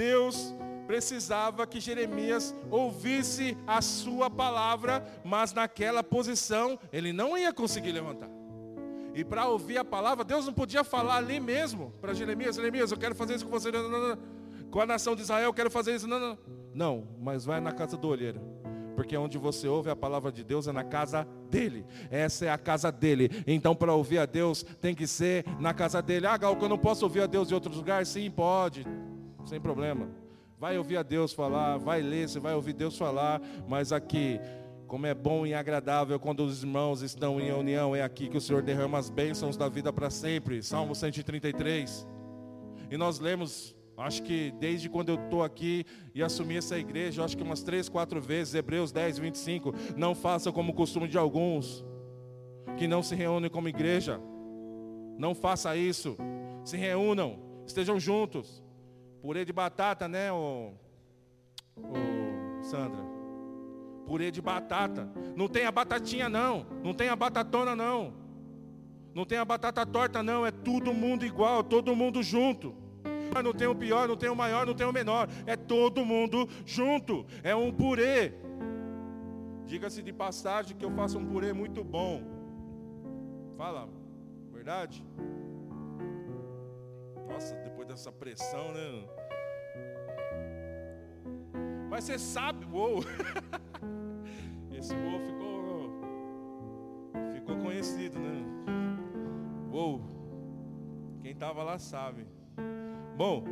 Deus 0.00 0.54
precisava 0.90 1.68
que 1.68 1.78
Jeremias 1.78 2.52
ouvisse 2.68 3.56
a 3.64 3.80
sua 3.80 4.28
palavra, 4.28 5.06
mas 5.22 5.52
naquela 5.52 6.02
posição 6.02 6.76
ele 6.92 7.12
não 7.12 7.38
ia 7.38 7.52
conseguir 7.52 7.92
levantar. 7.92 8.28
E 9.14 9.24
para 9.24 9.46
ouvir 9.46 9.78
a 9.78 9.84
palavra, 9.84 10.24
Deus 10.24 10.46
não 10.46 10.52
podia 10.52 10.82
falar 10.82 11.18
ali 11.18 11.38
mesmo 11.38 11.92
para 12.00 12.12
Jeremias: 12.12 12.56
Jeremias, 12.56 12.90
eu 12.90 12.98
quero 12.98 13.14
fazer 13.14 13.36
isso 13.36 13.44
com 13.44 13.52
você, 13.52 13.70
não, 13.70 13.88
não, 13.88 14.08
não. 14.08 14.18
com 14.68 14.80
a 14.80 14.86
nação 14.86 15.14
de 15.14 15.22
Israel, 15.22 15.44
eu 15.44 15.54
quero 15.54 15.70
fazer 15.70 15.94
isso. 15.94 16.08
Não, 16.08 16.18
não, 16.18 16.38
não, 16.74 17.06
mas 17.20 17.44
vai 17.44 17.60
na 17.60 17.70
casa 17.70 17.96
do 17.96 18.08
olheiro 18.08 18.40
porque 18.96 19.16
onde 19.16 19.38
você 19.38 19.66
ouve 19.66 19.88
a 19.88 19.96
palavra 19.96 20.30
de 20.30 20.44
Deus 20.44 20.68
é 20.68 20.72
na 20.72 20.84
casa 20.84 21.26
dele. 21.48 21.86
Essa 22.10 22.44
é 22.44 22.50
a 22.50 22.58
casa 22.58 22.92
dele. 22.92 23.30
Então, 23.46 23.74
para 23.74 23.94
ouvir 23.94 24.18
a 24.18 24.26
Deus, 24.26 24.62
tem 24.78 24.94
que 24.94 25.06
ser 25.06 25.46
na 25.58 25.72
casa 25.72 26.02
dele. 26.02 26.26
Ah, 26.26 26.36
Gal, 26.36 26.58
eu 26.60 26.68
não 26.68 26.76
posso 26.76 27.06
ouvir 27.06 27.22
a 27.22 27.26
Deus 27.26 27.50
em 27.50 27.54
outros 27.54 27.78
lugares? 27.78 28.08
Sim, 28.08 28.30
pode, 28.30 28.86
sem 29.46 29.58
problema. 29.58 30.06
Vai 30.60 30.76
ouvir 30.76 30.98
a 30.98 31.02
Deus 31.02 31.32
falar, 31.32 31.78
vai 31.78 32.02
ler, 32.02 32.28
você 32.28 32.38
vai 32.38 32.54
ouvir 32.54 32.74
Deus 32.74 32.98
falar, 32.98 33.40
mas 33.66 33.92
aqui, 33.92 34.38
como 34.86 35.06
é 35.06 35.14
bom 35.14 35.46
e 35.46 35.54
agradável 35.54 36.20
quando 36.20 36.44
os 36.44 36.62
irmãos 36.62 37.00
estão 37.00 37.40
em 37.40 37.50
união, 37.50 37.96
é 37.96 38.02
aqui 38.02 38.28
que 38.28 38.36
o 38.36 38.40
Senhor 38.42 38.60
derrama 38.60 38.98
as 38.98 39.08
bênçãos 39.08 39.56
da 39.56 39.70
vida 39.70 39.90
para 39.90 40.10
sempre. 40.10 40.62
Salmo 40.62 40.94
133. 40.94 42.06
E 42.90 42.96
nós 42.98 43.18
lemos 43.18 43.74
Acho 43.96 44.22
que 44.22 44.50
desde 44.52 44.88
quando 44.88 45.10
eu 45.10 45.16
estou 45.16 45.42
aqui 45.42 45.84
e 46.14 46.22
assumi 46.22 46.56
essa 46.56 46.78
igreja, 46.78 47.22
acho 47.22 47.36
que 47.36 47.42
umas 47.42 47.62
três, 47.62 47.86
quatro 47.86 48.18
vezes, 48.18 48.54
Hebreus 48.54 48.90
10, 48.90 49.18
25, 49.18 49.74
não 49.94 50.14
façam 50.14 50.50
como 50.54 50.72
o 50.72 50.74
costume 50.74 51.06
de 51.06 51.18
alguns, 51.18 51.84
que 52.78 52.88
não 52.88 53.02
se 53.02 53.14
reúnem 53.14 53.50
como 53.50 53.68
igreja. 53.68 54.18
Não 55.18 55.34
faça 55.34 55.76
isso. 55.76 56.16
Se 56.64 56.78
reúnam, 56.78 57.38
estejam 57.66 58.00
juntos. 58.00 58.64
Purê 59.20 59.44
de 59.44 59.52
batata, 59.52 60.08
né, 60.08 60.32
ô, 60.32 60.72
ô, 61.76 62.62
Sandra? 62.62 63.02
Purê 64.06 64.30
de 64.30 64.40
batata. 64.40 65.08
Não 65.36 65.48
tem 65.48 65.66
a 65.66 65.72
batatinha 65.72 66.28
não. 66.28 66.66
Não 66.82 66.92
tem 66.94 67.08
a 67.08 67.16
batatona 67.16 67.76
não. 67.76 68.14
Não 69.14 69.24
tem 69.24 69.38
a 69.38 69.44
batata 69.44 69.86
torta 69.86 70.22
não. 70.22 70.44
É 70.44 70.50
todo 70.50 70.92
mundo 70.92 71.24
igual, 71.24 71.62
todo 71.62 71.94
mundo 71.94 72.22
junto 72.22 72.74
não 73.42 73.52
tem 73.52 73.68
o 73.68 73.74
pior, 73.74 74.08
não 74.08 74.16
tem 74.16 74.28
o 74.28 74.34
maior, 74.34 74.66
não 74.66 74.74
tem 74.74 74.86
o 74.86 74.92
menor. 74.92 75.28
É 75.46 75.56
todo 75.56 76.04
mundo 76.04 76.48
junto. 76.66 77.24
É 77.44 77.54
um 77.54 77.72
purê. 77.72 78.34
Diga-se 79.64 80.02
de 80.02 80.12
passagem 80.12 80.76
que 80.76 80.84
eu 80.84 80.90
faço 80.90 81.16
um 81.18 81.24
purê 81.24 81.52
muito 81.52 81.84
bom. 81.84 82.22
Fala, 83.56 83.88
verdade? 84.52 85.04
Nossa, 87.28 87.54
depois 87.58 87.79
dessa 87.90 88.12
pressão, 88.12 88.72
né? 88.72 89.04
Mas 91.90 92.04
você 92.04 92.20
sabe, 92.20 92.64
uou. 92.66 93.00
Esse 94.70 94.94
uou 94.94 95.18
ficou 95.18 95.90
ficou 97.34 97.56
conhecido, 97.56 98.16
né? 98.16 98.44
Uou. 99.72 100.02
Quem 101.20 101.32
estava 101.32 101.64
lá 101.64 101.80
sabe. 101.80 102.28
Bom, 103.16 103.42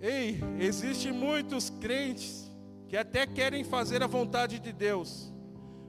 ei, 0.00 0.40
existem 0.58 1.12
muitos 1.12 1.68
crentes 1.68 2.50
que 2.88 2.96
até 2.96 3.26
querem 3.26 3.62
fazer 3.62 4.02
a 4.02 4.06
vontade 4.06 4.58
de 4.58 4.72
Deus, 4.72 5.30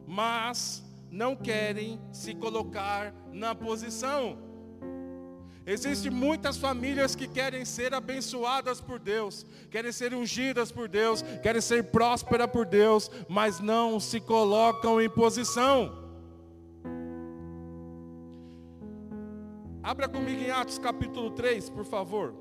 mas 0.05 0.83
não 1.09 1.37
querem 1.37 2.01
se 2.11 2.35
colocar 2.35 3.13
na 3.31 3.55
posição. 3.55 4.52
Existem 5.65 6.11
muitas 6.11 6.57
famílias 6.57 7.15
que 7.15 7.25
querem 7.25 7.63
ser 7.63 7.93
abençoadas 7.93 8.81
por 8.81 8.99
Deus, 8.99 9.45
querem 9.71 9.93
ser 9.93 10.13
ungidas 10.13 10.71
por 10.71 10.89
Deus, 10.89 11.21
querem 11.41 11.61
ser 11.61 11.85
prósperas 11.85 12.47
por 12.47 12.65
Deus, 12.65 13.09
mas 13.29 13.61
não 13.61 13.97
se 13.97 14.19
colocam 14.19 15.01
em 15.01 15.09
posição. 15.09 16.03
Abra 19.81 20.09
comigo 20.09 20.41
em 20.41 20.51
Atos 20.51 20.77
capítulo 20.77 21.31
3, 21.31 21.69
por 21.69 21.85
favor. 21.85 22.33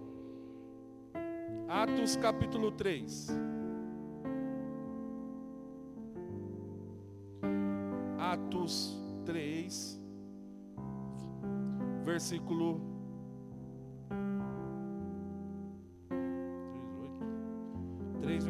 Atos 1.68 2.16
capítulo 2.16 2.72
3. 2.72 3.28
Atos 8.18 8.96
3, 9.24 10.00
versículo 12.04 12.91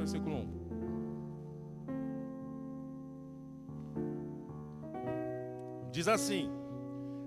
versículo 0.03 0.37
1. 0.37 0.63
Diz 5.91 6.09
assim: 6.09 6.51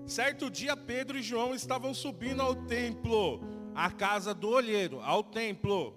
Certo 0.06 0.50
dia 0.50 0.76
Pedro 0.76 1.18
e 1.18 1.22
João 1.22 1.54
estavam 1.54 1.94
subindo 1.94 2.42
ao 2.42 2.54
templo 2.54 3.40
à 3.74 3.90
casa 3.90 4.34
do 4.34 4.48
olheiro, 4.48 5.00
ao 5.00 5.22
templo, 5.22 5.94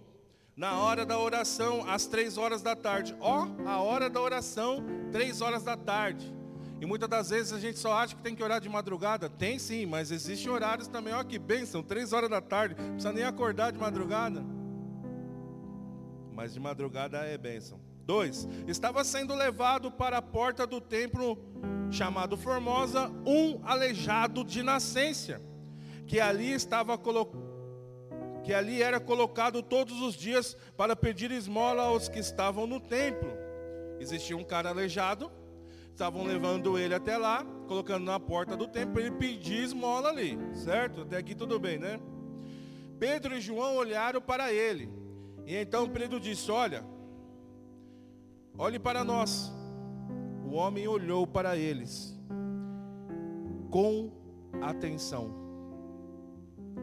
na 0.55 0.77
hora 0.79 1.05
da 1.05 1.17
oração, 1.17 1.89
às 1.89 2.05
três 2.05 2.37
horas 2.37 2.61
da 2.61 2.75
tarde. 2.75 3.15
Ó, 3.19 3.45
oh, 3.45 3.67
a 3.67 3.81
hora 3.81 4.09
da 4.09 4.21
oração, 4.21 4.83
três 5.11 5.41
horas 5.41 5.63
da 5.63 5.77
tarde. 5.77 6.33
E 6.81 6.85
muitas 6.85 7.09
das 7.09 7.29
vezes 7.29 7.51
a 7.51 7.59
gente 7.59 7.77
só 7.77 7.93
acha 7.93 8.15
que 8.15 8.21
tem 8.21 8.35
que 8.35 8.43
orar 8.43 8.61
de 8.61 8.69
madrugada. 8.69 9.29
Tem 9.29 9.59
sim, 9.59 9.85
mas 9.85 10.11
existem 10.11 10.49
horários 10.49 10.87
também. 10.87 11.13
Ó, 11.13 11.23
que 11.23 11.37
bênção, 11.37 11.83
três 11.83 12.13
horas 12.13 12.29
da 12.29 12.41
tarde. 12.41 12.75
Não 12.77 12.91
precisa 12.91 13.11
nem 13.11 13.23
acordar 13.23 13.71
de 13.71 13.77
madrugada. 13.77 14.43
Mas 16.39 16.53
de 16.53 16.59
madrugada 16.61 17.17
é 17.17 17.37
bênção. 17.37 17.81
Dois, 18.05 18.47
estava 18.65 19.03
sendo 19.03 19.35
levado 19.35 19.91
para 19.91 20.19
a 20.19 20.21
porta 20.21 20.65
do 20.65 20.79
templo 20.79 21.37
chamado 21.91 22.37
Formosa 22.37 23.11
um 23.25 23.59
aleijado 23.65 24.45
de 24.45 24.63
nascença, 24.63 25.41
que 26.07 26.17
ali 26.17 26.53
estava 26.53 26.97
colocado 26.97 27.49
que 28.41 28.53
ali 28.53 28.81
era 28.81 29.01
colocado 29.01 29.61
todos 29.61 29.99
os 30.01 30.15
dias 30.15 30.55
para 30.77 30.95
pedir 30.95 31.29
esmola 31.29 31.83
aos 31.83 32.07
que 32.07 32.19
estavam 32.19 32.65
no 32.65 32.79
templo. 32.79 33.33
Existia 33.99 34.37
um 34.37 34.45
cara 34.45 34.69
aleijado, 34.69 35.29
estavam 35.91 36.23
levando 36.23 36.79
ele 36.79 36.95
até 36.95 37.17
lá, 37.17 37.43
colocando 37.67 38.05
na 38.05 38.17
porta 38.17 38.55
do 38.55 38.65
templo 38.65 39.01
ele 39.01 39.11
pedir 39.11 39.61
esmola 39.61 40.07
ali, 40.07 40.39
certo? 40.53 41.01
Até 41.01 41.17
aqui 41.17 41.35
tudo 41.35 41.59
bem, 41.59 41.77
né? 41.77 41.99
Pedro 42.97 43.35
e 43.35 43.41
João 43.41 43.75
olharam 43.75 44.21
para 44.21 44.53
ele. 44.53 44.98
E 45.49 45.55
então 45.55 45.89
Pedro 45.89 46.19
disse: 46.19 46.51
Olha, 46.51 46.85
olhe 48.57 48.77
para 48.77 49.03
nós. 49.03 49.51
O 50.45 50.53
homem 50.53 50.87
olhou 50.87 51.25
para 51.27 51.57
eles 51.57 52.17
com 53.69 54.11
atenção. 54.61 55.25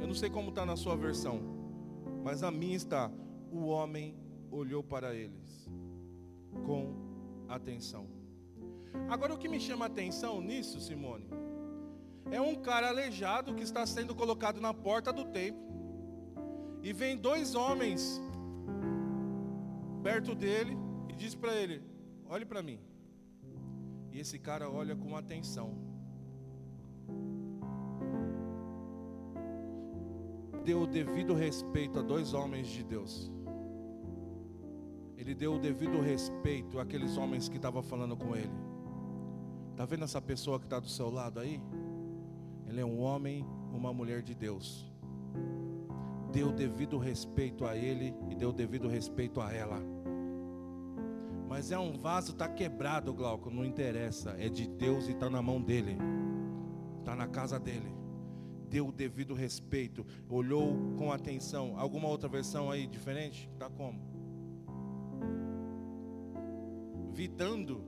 Eu 0.00 0.06
não 0.06 0.14
sei 0.14 0.28
como 0.30 0.50
está 0.50 0.66
na 0.66 0.76
sua 0.76 0.96
versão 0.96 1.56
mas 2.26 2.42
a 2.42 2.50
minha 2.50 2.74
está: 2.74 3.08
o 3.52 3.66
homem 3.66 4.12
olhou 4.50 4.82
para 4.82 5.14
eles 5.14 5.70
com 6.66 6.92
atenção. 7.48 8.08
Agora, 9.08 9.32
o 9.32 9.38
que 9.38 9.48
me 9.48 9.60
chama 9.60 9.84
a 9.84 9.86
atenção 9.86 10.40
nisso, 10.40 10.80
Simone, 10.80 11.28
é 12.28 12.40
um 12.40 12.56
cara 12.56 12.88
aleijado 12.88 13.54
que 13.54 13.62
está 13.62 13.86
sendo 13.86 14.12
colocado 14.12 14.60
na 14.60 14.74
porta 14.74 15.12
do 15.12 15.24
templo, 15.26 15.62
e 16.82 16.92
vem 16.92 17.16
dois 17.16 17.54
homens 17.54 18.20
perto 20.06 20.36
dele 20.36 20.78
e 21.08 21.16
diz 21.16 21.34
para 21.34 21.52
ele: 21.52 21.82
Olhe 22.28 22.44
para 22.44 22.62
mim. 22.62 22.78
E 24.12 24.20
esse 24.20 24.38
cara 24.38 24.70
olha 24.70 24.94
com 24.94 25.16
atenção. 25.16 25.84
deu 30.64 30.82
o 30.82 30.86
devido 30.86 31.32
respeito 31.32 31.96
a 32.00 32.02
dois 32.02 32.34
homens 32.34 32.66
de 32.66 32.82
Deus. 32.82 33.30
Ele 35.16 35.32
deu 35.32 35.54
o 35.54 35.58
devido 35.60 36.00
respeito 36.00 36.80
àqueles 36.80 37.16
homens 37.16 37.48
que 37.48 37.56
estavam 37.56 37.84
falando 37.84 38.16
com 38.16 38.34
ele. 38.34 38.50
Está 39.70 39.84
vendo 39.84 40.02
essa 40.02 40.20
pessoa 40.20 40.58
que 40.58 40.66
está 40.66 40.80
do 40.80 40.88
seu 40.88 41.08
lado 41.08 41.38
aí? 41.38 41.62
Ele 42.68 42.80
é 42.80 42.84
um 42.84 43.00
homem, 43.00 43.46
uma 43.72 43.92
mulher 43.92 44.22
de 44.22 44.34
Deus. 44.34 44.92
Deu 46.32 46.48
o 46.48 46.52
devido 46.52 46.98
respeito 46.98 47.64
a 47.64 47.76
ele 47.76 48.12
e 48.28 48.34
deu 48.34 48.48
o 48.48 48.52
devido 48.52 48.88
respeito 48.88 49.40
a 49.40 49.52
ela. 49.52 49.95
Mas 51.48 51.70
é 51.70 51.78
um 51.78 51.96
vaso, 51.96 52.32
está 52.32 52.48
quebrado, 52.48 53.14
Glauco, 53.14 53.50
não 53.50 53.64
interessa. 53.64 54.36
É 54.38 54.48
de 54.48 54.66
Deus 54.66 55.08
e 55.08 55.12
está 55.12 55.30
na 55.30 55.40
mão 55.40 55.60
dele. 55.60 55.96
Está 57.00 57.14
na 57.14 57.26
casa 57.26 57.58
dele 57.58 57.96
deu 58.68 58.88
o 58.88 58.92
devido 58.92 59.34
respeito, 59.34 60.04
olhou 60.28 60.76
com 60.98 61.12
atenção. 61.12 61.78
Alguma 61.78 62.08
outra 62.08 62.28
versão 62.28 62.70
aí 62.70 62.86
diferente? 62.86 63.48
Tá 63.58 63.70
como? 63.70 63.98
Vitando. 67.12 67.84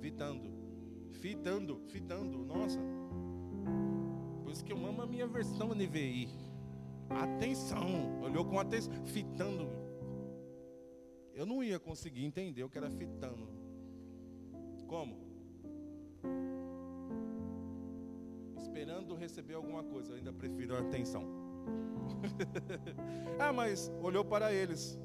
Vitando. 0.00 0.50
Fitando, 1.12 1.80
fitando, 1.88 2.44
nossa. 2.44 2.78
Por 4.42 4.52
isso 4.52 4.64
que 4.64 4.72
eu 4.72 4.86
amo 4.86 5.02
a 5.02 5.06
minha 5.06 5.26
versão 5.26 5.74
NVI. 5.74 6.28
Atenção, 7.08 8.20
olhou 8.22 8.44
com 8.44 8.58
atenção, 8.58 8.92
fitando. 9.06 9.85
Eu 11.36 11.44
não 11.44 11.62
ia 11.62 11.78
conseguir 11.78 12.24
entender 12.24 12.64
o 12.64 12.68
que 12.70 12.78
era 12.78 12.90
fitando. 12.90 13.46
Como? 14.86 15.18
Esperando 18.56 19.14
receber 19.14 19.52
alguma 19.52 19.84
coisa, 19.84 20.12
eu 20.12 20.16
ainda 20.16 20.32
prefiro 20.32 20.74
a 20.74 20.80
atenção. 20.80 21.24
ah, 23.38 23.52
mas 23.52 23.92
olhou 24.00 24.24
para 24.24 24.50
eles. 24.50 24.98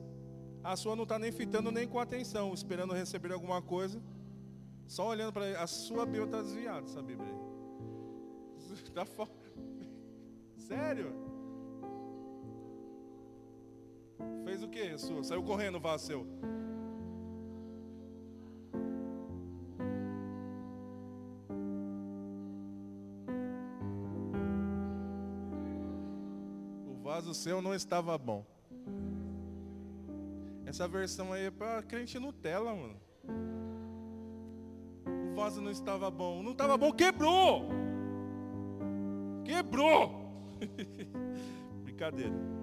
A 0.64 0.78
sua 0.78 0.96
não 0.96 1.04
está 1.04 1.20
nem 1.20 1.34
fitando 1.34 1.70
nem 1.70 1.86
com 1.86 2.00
atenção, 2.00 2.54
esperando 2.54 2.94
receber 2.94 3.34
alguma 3.34 3.62
coisa. 3.62 4.02
Só 4.88 5.10
olhando 5.10 5.34
para. 5.34 5.62
A 5.62 5.68
sua 5.68 6.06
Bíblia 6.06 6.26
está 6.26 6.42
desviada, 6.42 6.86
essa 6.86 7.02
Bíblia. 7.02 7.34
Está 8.72 9.04
fora. 9.04 9.30
Sério? 10.56 11.31
Fez 14.44 14.64
o 14.64 14.68
que, 14.68 14.98
sua? 14.98 15.24
Saiu 15.24 15.44
correndo 15.44 15.76
o 15.76 15.80
vaso 15.80 16.06
seu. 16.06 16.28
O 26.88 27.04
vaso 27.04 27.34
seu 27.34 27.62
não 27.62 27.74
estava 27.74 28.18
bom. 28.18 28.46
Essa 30.66 30.88
versão 30.88 31.34
aí 31.34 31.46
é 31.46 31.52
para 31.52 31.84
crente 31.84 32.18
Nutella, 32.18 32.74
mano. 32.74 32.96
O 35.32 35.36
vaso 35.36 35.62
não 35.62 35.72
estava 35.72 36.10
bom. 36.10 36.42
Não 36.42 36.52
estava 36.52 36.78
bom, 36.78 36.92
quebrou. 36.92 37.70
Quebrou. 39.44 40.32
Brincadeira. 41.84 42.61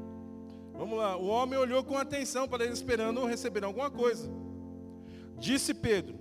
Vamos 0.78 0.96
lá. 0.96 1.16
O 1.16 1.26
homem 1.26 1.58
olhou 1.58 1.82
com 1.82 1.98
atenção 1.98 2.46
para 2.46 2.62
ele, 2.62 2.72
esperando 2.72 3.26
receber 3.26 3.64
alguma 3.64 3.90
coisa. 3.90 4.30
Disse 5.36 5.74
Pedro: 5.74 6.16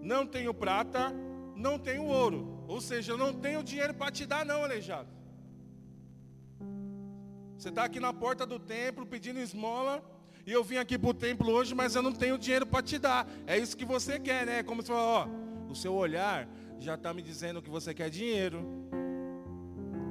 Não 0.00 0.26
tenho 0.26 0.54
prata, 0.54 1.12
não 1.54 1.78
tenho 1.78 2.04
ouro. 2.04 2.64
Ou 2.66 2.80
seja, 2.80 3.12
eu 3.12 3.18
não 3.18 3.34
tenho 3.34 3.62
dinheiro 3.62 3.92
para 3.92 4.10
te 4.10 4.24
dar, 4.24 4.46
não, 4.46 4.64
aleijado. 4.64 5.10
Você 7.58 7.68
está 7.68 7.84
aqui 7.84 8.00
na 8.00 8.12
porta 8.12 8.46
do 8.46 8.58
templo 8.58 9.04
pedindo 9.04 9.40
esmola. 9.40 10.02
E 10.46 10.52
eu 10.52 10.64
vim 10.64 10.76
aqui 10.78 10.98
para 10.98 11.10
o 11.10 11.14
templo 11.14 11.52
hoje, 11.52 11.74
mas 11.74 11.94
eu 11.94 12.00
não 12.00 12.12
tenho 12.12 12.38
dinheiro 12.38 12.66
para 12.66 12.82
te 12.82 12.98
dar. 12.98 13.28
É 13.46 13.58
isso 13.58 13.76
que 13.76 13.84
você 13.84 14.18
quer, 14.18 14.46
né? 14.46 14.62
Como 14.62 14.80
se 14.80 14.88
fala, 14.88 15.02
ó, 15.02 15.28
o 15.70 15.74
seu 15.74 15.92
olhar 15.94 16.48
já 16.78 16.94
está 16.94 17.12
me 17.12 17.20
dizendo 17.20 17.60
que 17.60 17.68
você 17.68 17.92
quer 17.92 18.08
dinheiro. 18.08 18.64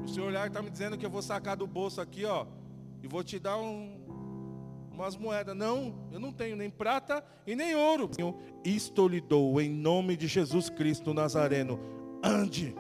O 0.04 0.08
seu 0.08 0.24
olhar 0.26 0.46
está 0.46 0.62
me 0.62 0.70
dizendo 0.70 0.98
que 0.98 1.06
eu 1.06 1.10
vou 1.10 1.24
sacar 1.24 1.58
do 1.58 1.66
bolso 1.66 2.00
aqui, 2.00 2.24
ó, 2.26 2.46
e 3.02 3.08
vou 3.08 3.24
te 3.24 3.40
dar 3.40 3.58
um, 3.58 3.98
umas 4.92 5.16
moedas. 5.16 5.56
Não, 5.56 5.96
eu 6.12 6.20
não 6.20 6.32
tenho 6.32 6.56
nem 6.56 6.70
prata 6.70 7.24
e 7.46 7.56
nem 7.56 7.76
ouro. 7.76 8.10
Isto 8.64 9.08
lhe 9.08 9.22
dou 9.22 9.62
em 9.62 9.70
nome 9.70 10.18
de 10.18 10.28
Jesus 10.28 10.70
Cristo 10.70 11.14
Nazareno. 11.14 11.80
Ande. 12.24 12.76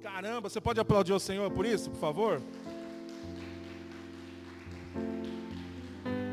Caramba, 0.00 0.48
você 0.48 0.60
pode 0.60 0.80
aplaudir 0.80 1.12
o 1.12 1.20
Senhor 1.20 1.50
por 1.50 1.64
isso, 1.64 1.90
por 1.90 2.00
favor? 2.00 2.42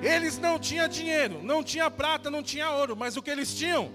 Eles 0.01 0.37
não 0.37 0.57
tinham 0.57 0.87
dinheiro, 0.87 1.43
não 1.43 1.63
tinha 1.63 1.91
prata, 1.91 2.31
não 2.31 2.41
tinha 2.41 2.71
ouro, 2.71 2.95
mas 2.95 3.17
o 3.17 3.21
que 3.21 3.29
eles 3.29 3.53
tinham? 3.53 3.91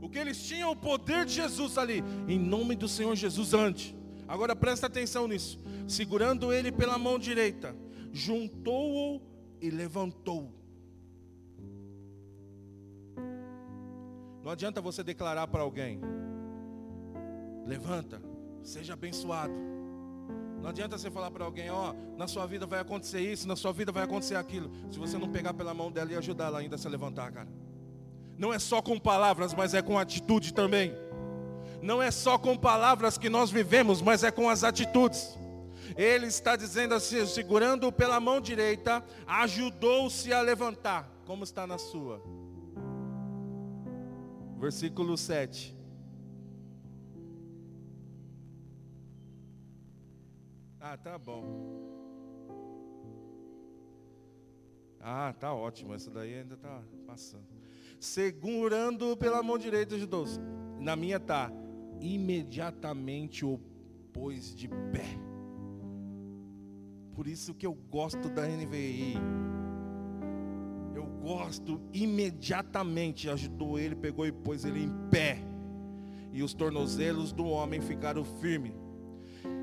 O 0.00 0.08
que 0.08 0.18
eles 0.18 0.42
tinham? 0.42 0.70
O 0.70 0.76
poder 0.76 1.24
de 1.24 1.32
Jesus 1.32 1.78
ali. 1.78 2.04
Em 2.28 2.38
nome 2.38 2.76
do 2.76 2.86
Senhor 2.86 3.14
Jesus, 3.16 3.54
ande. 3.54 3.96
Agora 4.32 4.56
presta 4.56 4.86
atenção 4.86 5.28
nisso. 5.28 5.60
Segurando 5.86 6.54
ele 6.54 6.72
pela 6.72 6.96
mão 6.96 7.18
direita, 7.18 7.76
juntou-o 8.10 9.20
e 9.60 9.68
levantou. 9.68 10.50
Não 14.42 14.50
adianta 14.50 14.80
você 14.80 15.04
declarar 15.04 15.46
para 15.48 15.60
alguém: 15.60 16.00
levanta, 17.66 18.22
seja 18.62 18.94
abençoado. 18.94 19.52
Não 20.62 20.70
adianta 20.70 20.96
você 20.96 21.10
falar 21.10 21.30
para 21.30 21.44
alguém, 21.44 21.68
ó, 21.68 21.90
oh, 21.92 22.16
na 22.16 22.26
sua 22.26 22.46
vida 22.46 22.64
vai 22.64 22.80
acontecer 22.80 23.20
isso, 23.20 23.46
na 23.46 23.54
sua 23.54 23.70
vida 23.70 23.92
vai 23.92 24.04
acontecer 24.04 24.36
aquilo. 24.36 24.70
Se 24.90 24.98
você 24.98 25.18
não 25.18 25.28
pegar 25.28 25.52
pela 25.52 25.74
mão 25.74 25.92
dela 25.92 26.10
e 26.10 26.16
ajudar 26.16 26.46
ela 26.46 26.60
ainda 26.60 26.76
a 26.76 26.78
se 26.78 26.88
levantar, 26.88 27.30
cara. 27.32 27.48
Não 28.38 28.50
é 28.50 28.58
só 28.58 28.80
com 28.80 28.98
palavras, 28.98 29.52
mas 29.52 29.74
é 29.74 29.82
com 29.82 29.98
atitude 29.98 30.54
também. 30.54 30.94
Não 31.82 32.00
é 32.00 32.12
só 32.12 32.38
com 32.38 32.56
palavras 32.56 33.18
que 33.18 33.28
nós 33.28 33.50
vivemos, 33.50 34.00
mas 34.00 34.22
é 34.22 34.30
com 34.30 34.48
as 34.48 34.62
atitudes. 34.62 35.36
Ele 35.96 36.26
está 36.26 36.54
dizendo 36.54 36.94
assim, 36.94 37.26
segurando 37.26 37.90
pela 37.90 38.20
mão 38.20 38.40
direita, 38.40 39.04
ajudou-se 39.26 40.32
a 40.32 40.40
levantar. 40.40 41.10
Como 41.26 41.42
está 41.42 41.66
na 41.66 41.78
sua? 41.78 42.22
Versículo 44.58 45.18
7. 45.18 45.76
Ah, 50.80 50.96
tá 50.96 51.18
bom. 51.18 51.82
Ah, 55.00 55.34
tá 55.38 55.52
ótimo. 55.52 55.94
Essa 55.94 56.10
daí 56.10 56.34
ainda 56.34 56.56
tá 56.56 56.80
passando. 57.06 57.46
Segurando 57.98 59.16
pela 59.16 59.42
mão 59.42 59.58
direita 59.58 59.98
de 59.98 60.06
Deus. 60.06 60.40
Na 60.78 60.94
minha 60.94 61.18
tá. 61.18 61.50
Imediatamente 62.02 63.44
o 63.44 63.58
pôs 64.12 64.54
de 64.54 64.68
pé. 64.68 65.06
Por 67.14 67.26
isso 67.26 67.54
que 67.54 67.66
eu 67.66 67.74
gosto 67.74 68.28
da 68.28 68.46
NVI. 68.46 69.14
Eu 70.94 71.06
gosto 71.06 71.80
imediatamente. 71.92 73.30
Ajudou 73.30 73.78
ele, 73.78 73.94
pegou 73.94 74.26
e 74.26 74.32
pôs 74.32 74.64
ele 74.64 74.82
em 74.82 74.90
pé. 75.10 75.38
E 76.32 76.42
os 76.42 76.52
tornozelos 76.52 77.32
do 77.32 77.46
homem 77.46 77.80
ficaram 77.80 78.24
firmes. 78.24 78.72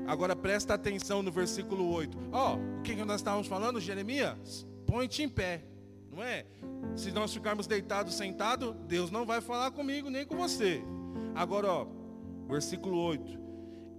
Agora 0.06 0.34
presta 0.34 0.74
atenção 0.74 1.22
no 1.22 1.30
versículo 1.30 1.88
8. 1.92 2.16
Ó, 2.32 2.54
oh, 2.54 2.78
o 2.78 2.82
que, 2.82 2.94
que 2.94 3.04
nós 3.04 3.20
estávamos 3.20 3.46
falando, 3.46 3.80
Jeremias? 3.80 4.66
Põe-te 4.86 5.22
em 5.22 5.28
pé, 5.28 5.64
não 6.10 6.22
é? 6.22 6.46
Se 6.96 7.12
nós 7.12 7.32
ficarmos 7.32 7.66
deitados, 7.66 8.14
sentados, 8.14 8.74
Deus 8.88 9.10
não 9.10 9.24
vai 9.24 9.40
falar 9.40 9.70
comigo 9.70 10.10
nem 10.10 10.26
com 10.26 10.36
você. 10.36 10.82
Agora, 11.34 11.68
ó, 11.68 11.86
versículo 12.50 12.98
8. 12.98 13.38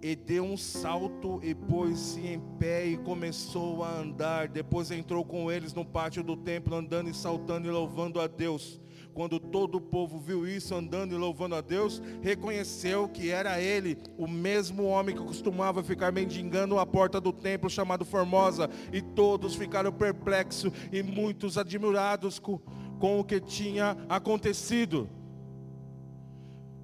E 0.04 0.16
deu 0.16 0.44
um 0.44 0.58
salto 0.58 1.40
e 1.44 1.54
pôs-se 1.54 2.26
em 2.26 2.40
pé 2.60 2.86
e 2.88 2.98
começou 2.98 3.84
a 3.84 4.00
andar. 4.00 4.48
Depois 4.48 4.90
entrou 4.90 5.24
com 5.24 5.52
eles 5.52 5.74
no 5.74 5.86
pátio 5.86 6.24
do 6.24 6.36
templo, 6.36 6.76
andando 6.76 7.10
e 7.10 7.14
saltando 7.14 7.68
e 7.68 7.72
louvando 7.72 8.20
a 8.20 8.28
Deus. 8.28 8.82
Quando 9.14 9.40
todo 9.40 9.76
o 9.76 9.82
povo 9.82 10.20
viu 10.20 10.48
isso 10.48 10.74
andando 10.74 11.14
e 11.14 11.18
louvando 11.18 11.54
a 11.54 11.62
Deus, 11.62 12.02
reconheceu 12.22 13.08
que 13.10 13.30
era 13.30 13.62
ele, 13.62 13.98
o 14.18 14.28
mesmo 14.28 14.86
homem 14.86 15.16
que 15.16 15.22
costumava 15.22 15.84
ficar 15.84 16.12
mendigando 16.12 16.80
a 16.80 16.86
porta 16.86 17.20
do 17.20 17.34
templo 17.34 17.70
chamado 17.70 18.06
Formosa, 18.06 18.70
e 18.92 19.02
todos 19.02 19.56
ficaram 19.56 19.92
perplexos 19.92 20.72
e 20.92 21.04
muitos 21.04 21.58
admirados 21.58 22.40
com, 22.40 22.58
com 23.00 23.20
o 23.20 23.24
que 23.24 23.40
tinha 23.40 23.98
acontecido. 24.08 25.10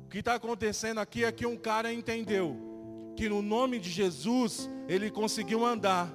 O 0.08 0.10
que 0.10 0.20
está 0.20 0.36
acontecendo 0.36 1.00
aqui 1.00 1.26
é 1.26 1.32
que 1.34 1.46
um 1.46 1.58
cara 1.58 1.92
entendeu 1.92 2.56
que 3.14 3.28
no 3.28 3.42
nome 3.42 3.78
de 3.78 3.90
Jesus 3.90 4.70
ele 4.88 5.12
conseguiu 5.12 5.66
andar 5.66 6.10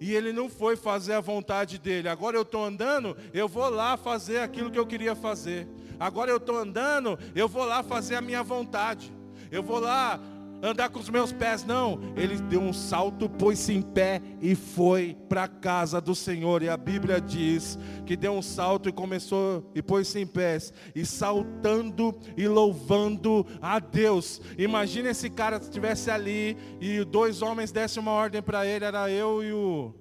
e 0.00 0.14
ele 0.14 0.32
não 0.32 0.48
foi 0.48 0.76
fazer 0.76 1.12
a 1.12 1.20
vontade 1.20 1.78
dele. 1.78 2.08
Agora 2.08 2.38
eu 2.38 2.42
estou 2.42 2.64
andando, 2.64 3.14
eu 3.34 3.46
vou 3.46 3.68
lá 3.68 3.98
fazer 3.98 4.38
aquilo 4.38 4.70
que 4.70 4.78
eu 4.78 4.86
queria 4.86 5.14
fazer. 5.14 5.68
Agora 6.00 6.30
eu 6.30 6.38
estou 6.38 6.56
andando, 6.56 7.18
eu 7.34 7.46
vou 7.46 7.66
lá 7.66 7.82
fazer 7.82 8.14
a 8.14 8.22
minha 8.22 8.42
vontade. 8.42 9.12
Eu 9.50 9.62
vou 9.62 9.78
lá 9.78 10.18
andar 10.62 10.88
com 10.90 10.98
os 10.98 11.08
meus 11.08 11.32
pés, 11.32 11.64
não. 11.64 12.00
Ele 12.16 12.36
deu 12.36 12.60
um 12.60 12.72
salto, 12.72 13.28
pôs-se 13.28 13.72
em 13.72 13.82
pé 13.82 14.20
e 14.40 14.54
foi 14.54 15.16
para 15.28 15.44
a 15.44 15.48
casa 15.48 16.00
do 16.00 16.14
Senhor. 16.14 16.62
E 16.62 16.68
a 16.68 16.76
Bíblia 16.76 17.20
diz 17.20 17.78
que 18.06 18.16
deu 18.16 18.32
um 18.32 18.42
salto 18.42 18.88
e 18.88 18.92
começou 18.92 19.70
e 19.74 19.82
pôs-se 19.82 20.18
em 20.18 20.26
pés 20.26 20.72
e 20.94 21.04
saltando 21.04 22.14
e 22.36 22.46
louvando 22.48 23.46
a 23.60 23.78
Deus. 23.78 24.40
Imagina 24.56 25.10
esse 25.10 25.30
cara 25.30 25.56
estivesse 25.56 26.10
ali 26.10 26.56
e 26.80 27.04
dois 27.04 27.42
homens 27.42 27.72
dessem 27.72 28.02
uma 28.02 28.12
ordem 28.12 28.42
para 28.42 28.66
ele, 28.66 28.84
era 28.84 29.10
eu 29.10 29.42
e 29.42 29.52
o 29.52 29.94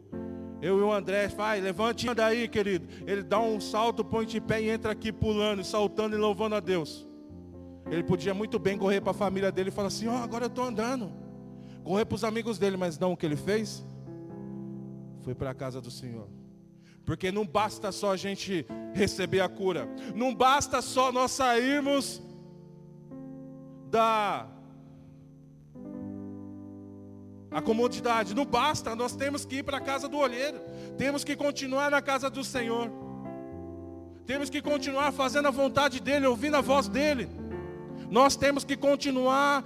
eu 0.60 0.80
e 0.80 0.82
o 0.82 0.92
André, 0.92 1.28
vai, 1.28 1.62
levante 1.62 2.12
daí, 2.16 2.48
querido. 2.48 2.88
Ele 3.06 3.22
dá 3.22 3.40
um 3.40 3.60
salto, 3.62 4.04
põe 4.04 4.26
de 4.26 4.42
pé 4.42 4.62
e 4.62 4.70
entra 4.70 4.92
aqui 4.92 5.12
pulando, 5.12 5.64
saltando 5.64 6.16
e 6.16 6.20
louvando 6.20 6.56
a 6.56 6.60
Deus. 6.60 7.07
Ele 7.90 8.04
podia 8.04 8.34
muito 8.34 8.60
bem 8.60 8.78
correr 8.78 9.02
para 9.02 9.12
a 9.12 9.14
família 9.14 9.52
dele 9.52 9.70
e 9.70 9.72
falar 9.72 9.88
assim: 9.88 10.08
Ó, 10.08 10.14
oh, 10.14 10.24
agora 10.24 10.46
eu 10.46 10.50
estou 10.50 10.64
andando. 10.64 11.12
Correr 11.84 12.06
para 12.06 12.16
os 12.16 12.24
amigos 12.24 12.58
dele, 12.58 12.76
mas 12.76 13.00
não 13.00 13.14
o 13.14 13.18
que 13.18 13.26
ele 13.26 13.38
fez? 13.38 13.84
Foi 15.22 15.34
para 15.34 15.52
a 15.52 15.54
casa 15.54 15.80
do 15.80 15.90
Senhor. 15.90 16.28
Porque 17.06 17.32
não 17.32 17.46
basta 17.46 17.92
só 17.92 18.12
a 18.12 18.18
gente 18.18 18.66
receber 18.94 19.40
a 19.40 19.48
cura, 19.48 19.88
não 20.14 20.36
basta 20.36 20.82
só 20.82 21.12
nós 21.12 21.32
sairmos 21.32 22.22
da 23.90 24.48
a 27.50 27.62
comodidade. 27.62 28.36
Não 28.36 28.46
basta, 28.46 28.96
nós 28.96 29.16
temos 29.16 29.46
que 29.46 29.58
ir 29.58 29.64
para 29.64 29.78
a 29.78 29.82
casa 29.82 30.08
do 30.08 30.18
olheiro. 30.18 30.60
Temos 30.98 31.24
que 31.24 31.36
continuar 31.36 31.90
na 31.90 32.02
casa 32.02 32.30
do 32.30 32.44
Senhor. 32.44 32.92
Temos 34.26 34.50
que 34.50 34.62
continuar 34.62 35.12
fazendo 35.12 35.48
a 35.48 35.52
vontade 35.52 36.00
dEle, 36.02 36.28
ouvindo 36.28 36.58
a 36.58 36.62
voz 36.62 36.88
dEle. 36.88 37.30
Nós 38.10 38.36
temos 38.36 38.64
que 38.64 38.78
continuar 38.78 39.64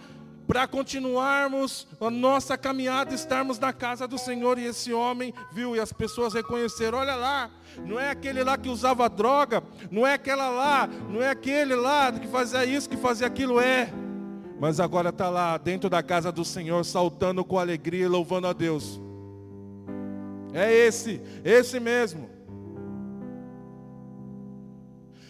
para 0.48 0.68
continuarmos 0.68 1.88
a 2.00 2.10
nossa 2.10 2.58
caminhada, 2.58 3.14
estarmos 3.14 3.58
na 3.58 3.72
casa 3.72 4.08
do 4.08 4.18
Senhor. 4.18 4.60
E 4.60 4.66
esse 4.66 4.92
homem 4.92 5.34
viu 5.54 5.76
e 5.76 5.80
as 5.80 5.94
pessoas 5.94 6.34
reconheceram: 6.34 6.98
olha 6.98 7.16
lá, 7.16 7.50
não 7.86 8.00
é 8.00 8.10
aquele 8.10 8.44
lá 8.44 8.58
que 8.58 8.68
usava 8.68 9.08
droga, 9.08 9.64
não 9.90 10.06
é 10.06 10.16
aquela 10.16 10.50
lá, 10.50 10.88
não 10.88 11.22
é 11.22 11.30
aquele 11.30 11.74
lá 11.74 12.12
que 12.12 12.28
fazia 12.28 12.66
isso, 12.66 12.90
que 12.90 12.98
fazia 12.98 13.28
aquilo, 13.28 13.62
é. 13.62 13.90
Mas 14.60 14.80
agora 14.80 15.10
está 15.10 15.30
lá 15.30 15.58
dentro 15.58 15.90
da 15.90 16.04
casa 16.04 16.32
do 16.32 16.44
Senhor, 16.44 16.84
saltando 16.84 17.46
com 17.46 17.58
alegria 17.58 18.06
e 18.06 18.10
louvando 18.10 18.48
a 18.48 18.54
Deus. 18.54 19.00
É 20.54 20.72
esse, 20.72 21.22
esse 21.44 21.80
mesmo. 21.80 22.30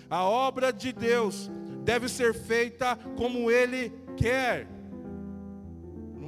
A 0.09 0.23
obra 0.23 0.73
de 0.73 0.91
Deus 0.91 1.49
deve 1.91 2.07
ser 2.07 2.33
feita 2.33 2.95
como 3.17 3.51
Ele 3.51 3.91
quer 4.15 4.65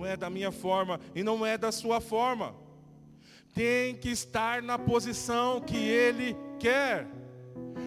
não 0.04 0.06
é 0.06 0.18
da 0.18 0.30
minha 0.30 0.52
forma 0.52 1.00
e 1.16 1.24
não 1.24 1.46
é 1.46 1.58
da 1.58 1.72
sua 1.72 2.02
forma. 2.02 2.54
Tem 3.54 3.96
que 3.96 4.10
estar 4.10 4.62
na 4.62 4.78
posição 4.78 5.62
que 5.62 5.78
Ele 5.78 6.36
quer. 6.60 7.08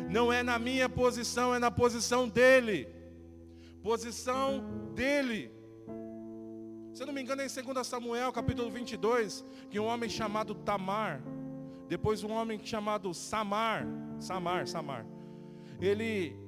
Não 0.08 0.32
é 0.32 0.42
na 0.42 0.58
minha 0.58 0.88
posição, 0.88 1.54
é 1.54 1.58
na 1.58 1.70
posição 1.70 2.26
dEle. 2.26 2.88
Posição 3.82 4.64
dEle. 4.94 5.52
Se 6.94 7.02
eu 7.02 7.06
não 7.06 7.12
me 7.12 7.20
engano, 7.20 7.42
é 7.42 7.46
em 7.46 7.74
2 7.74 7.86
Samuel, 7.86 8.32
capítulo 8.32 8.70
22, 8.70 9.44
que 9.68 9.78
um 9.78 9.84
homem 9.84 10.08
chamado 10.08 10.54
Tamar, 10.54 11.22
depois 11.86 12.24
um 12.24 12.32
homem 12.32 12.58
chamado 12.64 13.12
Samar, 13.12 13.86
Samar, 14.18 14.66
Samar, 14.66 15.04
ele 15.78 16.45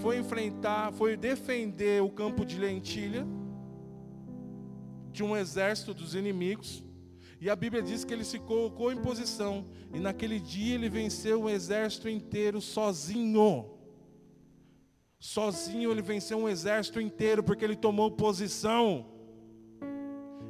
foi 0.00 0.18
enfrentar, 0.18 0.92
foi 0.92 1.16
defender 1.16 2.02
o 2.02 2.10
campo 2.10 2.44
de 2.44 2.58
lentilha, 2.58 3.26
de 5.10 5.22
um 5.22 5.36
exército 5.36 5.92
dos 5.92 6.14
inimigos. 6.14 6.84
E 7.40 7.48
a 7.48 7.56
Bíblia 7.56 7.82
diz 7.82 8.04
que 8.04 8.12
ele 8.12 8.24
se 8.24 8.38
colocou 8.38 8.92
em 8.92 8.96
posição. 8.96 9.66
E 9.92 9.98
naquele 9.98 10.40
dia 10.40 10.74
ele 10.74 10.88
venceu 10.88 11.42
um 11.42 11.48
exército 11.48 12.08
inteiro 12.08 12.60
sozinho. 12.60 13.70
Sozinho 15.18 15.90
ele 15.90 16.02
venceu 16.02 16.38
um 16.38 16.48
exército 16.48 17.00
inteiro 17.00 17.42
porque 17.42 17.64
ele 17.64 17.76
tomou 17.76 18.10
posição. 18.10 19.06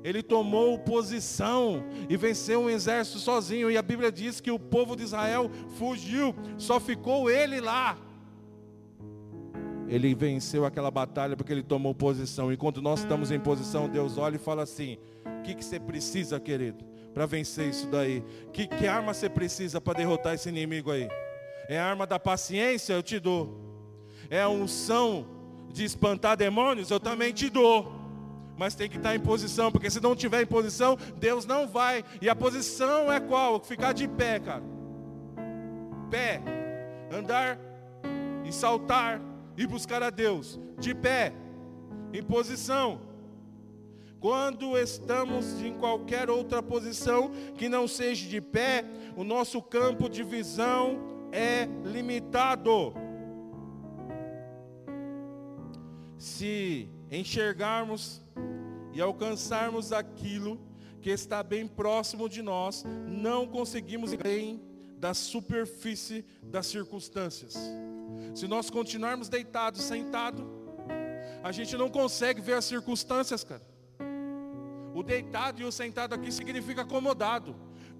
Ele 0.02 0.22
tomou 0.22 0.78
posição 0.78 1.84
e 2.08 2.16
venceu 2.16 2.60
um 2.60 2.70
exército 2.70 3.18
sozinho. 3.18 3.70
E 3.70 3.76
a 3.76 3.82
Bíblia 3.82 4.12
diz 4.12 4.40
que 4.40 4.50
o 4.50 4.58
povo 4.58 4.94
de 4.96 5.02
Israel 5.02 5.50
fugiu, 5.76 6.34
só 6.56 6.78
ficou 6.78 7.30
ele 7.30 7.60
lá. 7.60 7.98
Ele 9.88 10.14
venceu 10.14 10.66
aquela 10.66 10.90
batalha 10.90 11.36
porque 11.36 11.52
ele 11.52 11.62
tomou 11.62 11.94
posição. 11.94 12.52
Enquanto 12.52 12.82
nós 12.82 13.00
estamos 13.00 13.30
em 13.30 13.40
posição, 13.40 13.88
Deus 13.88 14.18
olha 14.18 14.36
e 14.36 14.38
fala 14.38 14.62
assim: 14.62 14.98
O 15.40 15.42
que, 15.42 15.54
que 15.54 15.64
você 15.64 15.80
precisa, 15.80 16.38
querido, 16.38 16.84
para 17.14 17.24
vencer 17.24 17.68
isso 17.70 17.86
daí? 17.86 18.22
Que, 18.52 18.66
que 18.66 18.86
arma 18.86 19.14
você 19.14 19.28
precisa 19.28 19.80
para 19.80 19.98
derrotar 19.98 20.34
esse 20.34 20.48
inimigo 20.48 20.90
aí? 20.90 21.08
É 21.68 21.78
a 21.78 21.86
arma 21.86 22.06
da 22.06 22.18
paciência? 22.18 22.92
Eu 22.92 23.02
te 23.02 23.18
dou. 23.18 23.58
É 24.28 24.42
a 24.42 24.48
unção 24.48 25.26
de 25.72 25.84
espantar 25.84 26.36
demônios? 26.36 26.90
Eu 26.90 27.00
também 27.00 27.32
te 27.32 27.48
dou. 27.48 27.96
Mas 28.58 28.74
tem 28.74 28.90
que 28.90 28.96
estar 28.96 29.14
em 29.14 29.20
posição, 29.20 29.70
porque 29.70 29.88
se 29.88 30.00
não 30.00 30.16
tiver 30.16 30.42
em 30.42 30.46
posição, 30.46 30.98
Deus 31.16 31.46
não 31.46 31.66
vai. 31.66 32.04
E 32.20 32.28
a 32.28 32.36
posição 32.36 33.10
é 33.10 33.20
qual? 33.20 33.60
Ficar 33.60 33.92
de 33.92 34.06
pé, 34.06 34.40
cara. 34.40 34.62
Pé. 36.10 36.42
Andar 37.10 37.58
e 38.44 38.52
saltar 38.52 39.20
e 39.58 39.66
buscar 39.66 40.04
a 40.04 40.08
Deus 40.08 40.58
de 40.78 40.94
pé, 40.94 41.34
em 42.12 42.22
posição. 42.22 43.00
Quando 44.20 44.78
estamos 44.78 45.60
em 45.60 45.74
qualquer 45.74 46.30
outra 46.30 46.62
posição 46.62 47.32
que 47.56 47.68
não 47.68 47.88
seja 47.88 48.28
de 48.28 48.40
pé, 48.40 48.84
o 49.16 49.24
nosso 49.24 49.60
campo 49.60 50.08
de 50.08 50.22
visão 50.22 50.98
é 51.32 51.68
limitado. 51.84 52.94
Se 56.16 56.88
enxergarmos 57.10 58.22
e 58.92 59.00
alcançarmos 59.00 59.92
aquilo 59.92 60.60
que 61.00 61.10
está 61.10 61.42
bem 61.42 61.66
próximo 61.66 62.28
de 62.28 62.42
nós, 62.42 62.84
não 63.06 63.46
conseguimos 63.46 64.14
bem 64.14 64.62
da 64.96 65.14
superfície 65.14 66.24
das 66.42 66.66
circunstâncias. 66.66 67.56
Se 68.34 68.46
nós 68.46 68.70
continuarmos 68.70 69.28
deitados, 69.28 69.82
sentados, 69.82 70.44
a 71.42 71.52
gente 71.52 71.76
não 71.76 71.88
consegue 71.88 72.40
ver 72.40 72.54
as 72.54 72.64
circunstâncias, 72.64 73.44
cara. 73.44 73.62
O 74.94 75.02
deitado 75.02 75.60
e 75.60 75.64
o 75.64 75.72
sentado 75.72 76.14
aqui 76.14 76.32
significa 76.32 76.82
acomodado, 76.82 77.54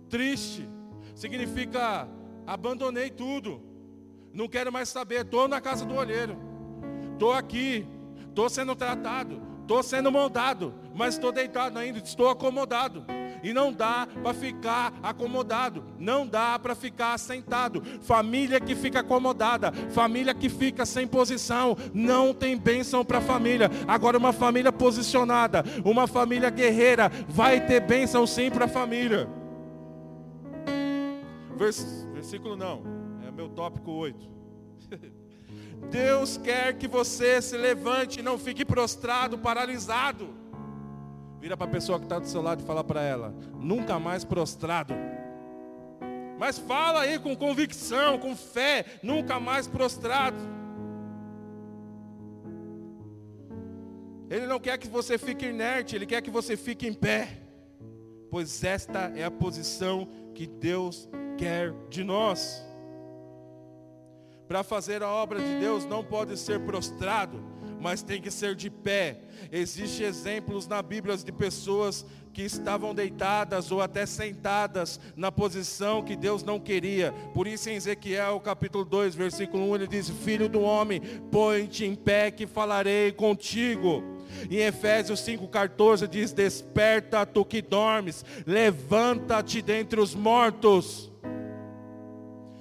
triste, 0.08 0.68
significa 1.14 2.08
abandonei 2.46 3.10
tudo, 3.10 3.62
não 4.32 4.48
quero 4.48 4.72
mais 4.72 4.88
saber, 4.88 5.22
estou 5.22 5.46
na 5.46 5.60
casa 5.60 5.84
do 5.84 5.94
olheiro, 5.94 6.36
estou 7.12 7.32
aqui, 7.32 7.86
estou 8.28 8.48
sendo 8.48 8.74
tratado, 8.74 9.40
estou 9.60 9.82
sendo 9.82 10.10
moldado, 10.10 10.74
mas 10.94 11.14
estou 11.14 11.30
deitado 11.30 11.78
ainda, 11.78 11.98
estou 11.98 12.28
acomodado. 12.28 13.04
E 13.42 13.52
não 13.52 13.72
dá 13.72 14.06
para 14.22 14.34
ficar 14.34 14.92
acomodado, 15.02 15.84
não 15.98 16.26
dá 16.26 16.58
para 16.58 16.74
ficar 16.74 17.18
sentado. 17.18 17.82
Família 18.00 18.60
que 18.60 18.74
fica 18.74 19.00
acomodada, 19.00 19.72
família 19.90 20.34
que 20.34 20.48
fica 20.48 20.84
sem 20.84 21.06
posição, 21.06 21.76
não 21.92 22.34
tem 22.34 22.56
bênção 22.56 23.04
para 23.04 23.18
a 23.18 23.22
família. 23.22 23.70
Agora, 23.86 24.18
uma 24.18 24.32
família 24.32 24.72
posicionada, 24.72 25.64
uma 25.84 26.06
família 26.06 26.50
guerreira, 26.50 27.10
vai 27.28 27.64
ter 27.66 27.80
bênção 27.80 28.26
sim 28.26 28.50
para 28.50 28.64
a 28.66 28.68
família. 28.68 29.28
Vers, 31.56 32.06
versículo 32.12 32.56
não, 32.56 32.82
é 33.26 33.30
meu 33.30 33.48
tópico 33.48 33.90
8. 33.90 34.28
Deus 35.90 36.36
quer 36.36 36.74
que 36.74 36.86
você 36.86 37.40
se 37.40 37.56
levante 37.56 38.20
e 38.20 38.22
não 38.22 38.38
fique 38.38 38.64
prostrado, 38.64 39.38
paralisado. 39.38 40.28
Vira 41.40 41.56
para 41.56 41.66
a 41.66 41.70
pessoa 41.70 41.98
que 41.98 42.04
está 42.04 42.18
do 42.18 42.26
seu 42.26 42.42
lado 42.42 42.62
e 42.62 42.66
fala 42.66 42.82
para 42.82 43.02
ela: 43.02 43.34
nunca 43.54 43.98
mais 43.98 44.24
prostrado. 44.24 44.94
Mas 46.38 46.58
fala 46.58 47.00
aí 47.00 47.18
com 47.18 47.34
convicção, 47.36 48.18
com 48.18 48.34
fé, 48.36 48.84
nunca 49.02 49.40
mais 49.40 49.66
prostrado. 49.66 50.36
Ele 54.30 54.46
não 54.46 54.60
quer 54.60 54.78
que 54.78 54.88
você 54.88 55.16
fique 55.16 55.46
inerte, 55.46 55.96
ele 55.96 56.06
quer 56.06 56.20
que 56.20 56.30
você 56.30 56.56
fique 56.56 56.86
em 56.86 56.92
pé. 56.92 57.40
Pois 58.30 58.62
esta 58.62 59.10
é 59.16 59.24
a 59.24 59.30
posição 59.30 60.06
que 60.34 60.46
Deus 60.46 61.08
quer 61.36 61.72
de 61.88 62.04
nós. 62.04 62.62
Para 64.46 64.62
fazer 64.62 65.02
a 65.02 65.10
obra 65.10 65.40
de 65.40 65.58
Deus 65.60 65.84
não 65.84 66.04
pode 66.04 66.36
ser 66.36 66.60
prostrado, 66.60 67.42
mas 67.80 68.02
tem 68.02 68.20
que 68.20 68.30
ser 68.30 68.54
de 68.54 68.70
pé. 68.70 69.20
Existem 69.50 70.06
exemplos 70.06 70.66
na 70.66 70.82
Bíblia 70.82 71.16
de 71.16 71.32
pessoas 71.32 72.04
que 72.32 72.42
estavam 72.42 72.94
deitadas 72.94 73.72
ou 73.72 73.80
até 73.80 74.06
sentadas 74.06 75.00
na 75.16 75.32
posição 75.32 76.02
que 76.02 76.14
Deus 76.14 76.42
não 76.42 76.60
queria. 76.60 77.12
Por 77.34 77.46
isso 77.46 77.68
em 77.68 77.74
Ezequiel 77.74 78.38
capítulo 78.40 78.84
2, 78.84 79.14
versículo 79.14 79.70
1, 79.70 79.74
ele 79.74 79.86
diz: 79.88 80.08
Filho 80.08 80.48
do 80.48 80.60
homem, 80.60 81.00
põe-te 81.30 81.84
em 81.84 81.94
pé 81.94 82.30
que 82.30 82.46
falarei 82.46 83.12
contigo. 83.12 84.02
Em 84.50 84.58
Efésios 84.58 85.20
5,14 85.20 86.06
diz: 86.06 86.32
Desperta 86.32 87.26
tu 87.26 87.44
que 87.44 87.60
dormes, 87.60 88.24
levanta-te 88.46 89.62
dentre 89.62 90.00
os 90.00 90.14
mortos 90.14 91.07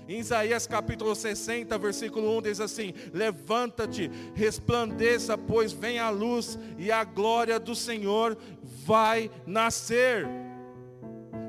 em 0.07 0.19
Isaías 0.19 0.65
capítulo 0.65 1.13
60, 1.13 1.77
versículo 1.77 2.37
1 2.37 2.41
diz 2.43 2.59
assim: 2.61 2.93
Levanta-te, 3.13 4.09
resplandeça, 4.33 5.37
pois 5.37 5.73
vem 5.73 5.99
a 5.99 6.09
luz 6.09 6.57
e 6.77 6.91
a 6.91 7.03
glória 7.03 7.59
do 7.59 7.75
Senhor 7.75 8.37
vai 8.85 9.29
nascer. 9.45 10.46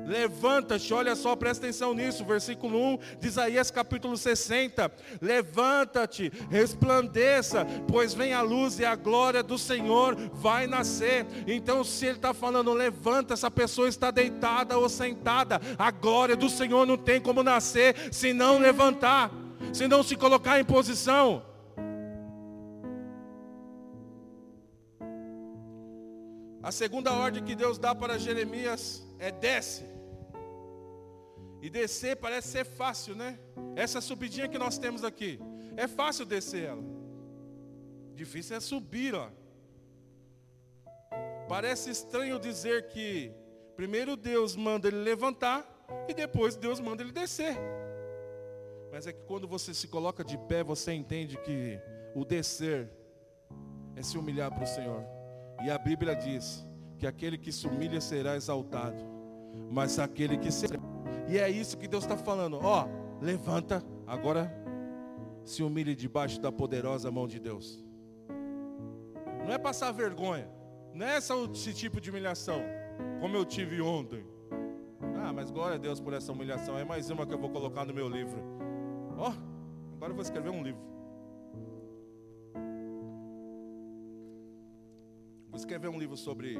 Levanta-te, 0.09 0.91
olha 0.91 1.15
só, 1.15 1.35
presta 1.35 1.67
atenção 1.67 1.93
nisso, 1.93 2.25
versículo 2.25 2.75
1 2.95 2.99
de 3.19 3.27
Isaías 3.27 3.69
capítulo 3.69 4.17
60. 4.17 4.91
Levanta-te, 5.21 6.31
resplandeça, 6.49 7.63
pois 7.87 8.15
vem 8.15 8.33
a 8.33 8.41
luz 8.41 8.79
e 8.79 8.85
a 8.85 8.95
glória 8.95 9.43
do 9.43 9.55
Senhor 9.55 10.15
vai 10.33 10.65
nascer. 10.65 11.27
Então, 11.45 11.83
se 11.83 12.07
ele 12.07 12.15
está 12.15 12.33
falando, 12.33 12.73
levanta, 12.73 13.35
essa 13.35 13.51
pessoa 13.51 13.87
está 13.87 14.09
deitada 14.09 14.79
ou 14.79 14.89
sentada, 14.89 15.61
a 15.77 15.91
glória 15.91 16.35
do 16.35 16.49
Senhor 16.49 16.87
não 16.87 16.97
tem 16.97 17.21
como 17.21 17.43
nascer 17.43 17.95
se 18.11 18.33
não 18.33 18.57
levantar, 18.57 19.31
se 19.71 19.87
não 19.87 20.01
se 20.01 20.15
colocar 20.15 20.59
em 20.59 20.65
posição. 20.65 21.43
A 26.63 26.71
segunda 26.71 27.13
ordem 27.13 27.43
que 27.43 27.53
Deus 27.53 27.77
dá 27.77 27.93
para 27.93 28.17
Jeremias 28.17 29.07
é 29.19 29.31
desce. 29.31 29.98
E 31.61 31.69
descer 31.69 32.15
parece 32.15 32.49
ser 32.49 32.65
fácil, 32.65 33.15
né? 33.15 33.37
Essa 33.75 33.99
subidinha 34.01 34.47
que 34.47 34.57
nós 34.57 34.77
temos 34.77 35.03
aqui, 35.03 35.39
é 35.75 35.87
fácil 35.87 36.25
descer 36.25 36.65
ela. 36.69 36.83
Difícil 38.15 38.55
é 38.55 38.59
subir 38.59 39.13
lá. 39.13 39.31
Parece 41.47 41.89
estranho 41.89 42.39
dizer 42.39 42.87
que 42.89 43.31
primeiro 43.75 44.15
Deus 44.15 44.55
manda 44.55 44.87
ele 44.87 44.97
levantar 44.97 45.65
e 46.07 46.13
depois 46.13 46.55
Deus 46.55 46.79
manda 46.79 47.01
ele 47.01 47.11
descer. 47.11 47.57
Mas 48.91 49.07
é 49.07 49.13
que 49.13 49.21
quando 49.23 49.47
você 49.47 49.73
se 49.73 49.87
coloca 49.87 50.23
de 50.23 50.37
pé, 50.37 50.63
você 50.63 50.93
entende 50.93 51.37
que 51.37 51.79
o 52.15 52.25
descer 52.25 52.89
é 53.95 54.01
se 54.01 54.17
humilhar 54.17 54.51
para 54.53 54.63
o 54.63 54.67
Senhor. 54.67 55.03
E 55.63 55.69
a 55.69 55.77
Bíblia 55.77 56.15
diz 56.15 56.65
que 56.97 57.05
aquele 57.05 57.37
que 57.37 57.51
se 57.51 57.67
humilha 57.67 58.01
será 58.01 58.35
exaltado, 58.35 59.03
mas 59.69 59.99
aquele 59.99 60.37
que 60.37 60.51
se. 60.51 60.65
E 61.29 61.37
é 61.37 61.47
isso 61.47 61.77
que 61.77 61.87
Deus 61.87 62.03
está 62.03 62.17
falando. 62.17 62.59
Ó, 62.61 62.87
levanta, 63.21 63.83
agora 64.07 64.51
se 65.45 65.61
humilhe 65.61 65.95
debaixo 65.95 66.41
da 66.41 66.51
poderosa 66.51 67.11
mão 67.11 67.27
de 67.27 67.39
Deus. 67.39 67.85
Não 69.45 69.53
é 69.53 69.57
passar 69.57 69.91
vergonha, 69.91 70.49
não 70.93 71.05
é 71.05 71.17
esse 71.17 71.73
tipo 71.73 72.01
de 72.01 72.09
humilhação, 72.09 72.61
como 73.21 73.35
eu 73.35 73.45
tive 73.45 73.79
ontem. 73.79 74.25
Ah, 75.23 75.31
mas 75.31 75.51
glória 75.51 75.75
a 75.75 75.79
Deus 75.79 75.99
por 75.99 76.13
essa 76.13 76.31
humilhação. 76.31 76.77
É 76.77 76.83
mais 76.83 77.09
uma 77.11 77.25
que 77.27 77.33
eu 77.33 77.37
vou 77.37 77.49
colocar 77.49 77.85
no 77.85 77.93
meu 77.93 78.09
livro. 78.09 78.41
Ó, 79.15 79.29
oh, 79.29 79.95
agora 79.95 80.11
eu 80.11 80.15
vou 80.15 80.23
escrever 80.23 80.49
um 80.49 80.63
livro. 80.63 80.81
Vou 85.49 85.57
escrever 85.57 85.89
um 85.89 85.99
livro 85.99 86.17
sobre 86.17 86.57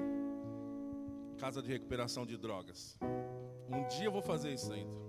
casa 1.37 1.61
de 1.61 1.71
recuperação 1.71 2.25
de 2.25 2.37
drogas. 2.37 2.99
Um 3.71 3.87
dia 3.87 4.05
eu 4.05 4.11
vou 4.11 4.21
fazer 4.21 4.51
isso 4.51 4.71
ainda. 4.73 4.99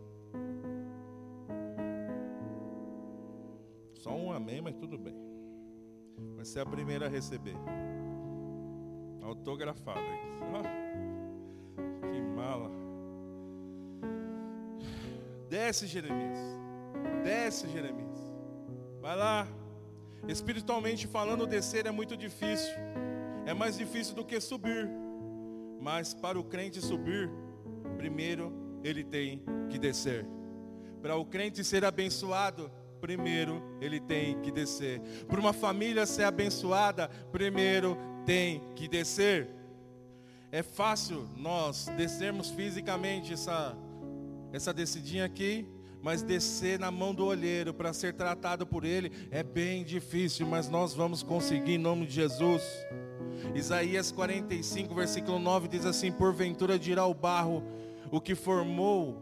Só 3.94 4.14
um 4.14 4.32
amém, 4.32 4.60
mas 4.60 4.74
tudo 4.76 4.98
bem. 4.98 5.14
Vai 6.36 6.44
ser 6.44 6.60
a 6.60 6.66
primeira 6.66 7.06
a 7.06 7.08
receber. 7.08 7.56
Autografada. 9.22 10.00
que 12.10 12.20
mala. 12.22 12.70
Desce, 15.48 15.86
Jeremias. 15.86 16.38
Desce, 17.22 17.68
Jeremias. 17.68 18.18
Vai 19.00 19.16
lá. 19.16 19.46
Espiritualmente 20.28 21.06
falando, 21.06 21.46
descer 21.46 21.86
é 21.86 21.90
muito 21.90 22.16
difícil. 22.16 22.74
É 23.46 23.54
mais 23.54 23.76
difícil 23.76 24.14
do 24.14 24.24
que 24.24 24.40
subir. 24.40 24.88
Mas 25.80 26.12
para 26.12 26.38
o 26.38 26.44
crente 26.44 26.80
subir, 26.80 27.30
primeiro 28.00 28.50
ele 28.82 29.04
tem 29.04 29.42
que 29.68 29.78
descer. 29.78 30.26
Para 31.02 31.16
o 31.16 31.24
crente 31.26 31.62
ser 31.62 31.84
abençoado, 31.84 32.70
primeiro 32.98 33.62
ele 33.78 34.00
tem 34.00 34.40
que 34.40 34.50
descer. 34.50 35.02
Para 35.28 35.38
uma 35.38 35.52
família 35.52 36.06
ser 36.06 36.24
abençoada, 36.24 37.10
primeiro 37.30 37.98
tem 38.24 38.62
que 38.74 38.88
descer. 38.88 39.50
É 40.50 40.62
fácil 40.62 41.28
nós 41.36 41.90
descermos 41.94 42.48
fisicamente 42.48 43.34
essa 43.34 43.76
essa 44.50 44.72
descidinha 44.72 45.26
aqui, 45.26 45.68
mas 46.02 46.22
descer 46.22 46.78
na 46.78 46.90
mão 46.90 47.14
do 47.14 47.26
olheiro 47.26 47.74
para 47.74 47.92
ser 47.92 48.14
tratado 48.14 48.66
por 48.66 48.84
ele 48.84 49.12
é 49.30 49.42
bem 49.42 49.84
difícil, 49.84 50.46
mas 50.46 50.70
nós 50.70 50.94
vamos 50.94 51.22
conseguir 51.22 51.74
em 51.74 51.78
nome 51.78 52.06
de 52.06 52.14
Jesus. 52.14 52.62
Isaías 53.54 54.10
45, 54.10 54.94
versículo 54.94 55.38
9 55.38 55.68
diz 55.68 55.84
assim: 55.84 56.10
Porventura 56.10 56.78
dirá 56.78 57.04
o 57.04 57.14
barro 57.14 57.62
o 58.10 58.20
que 58.20 58.34
formou, 58.34 59.16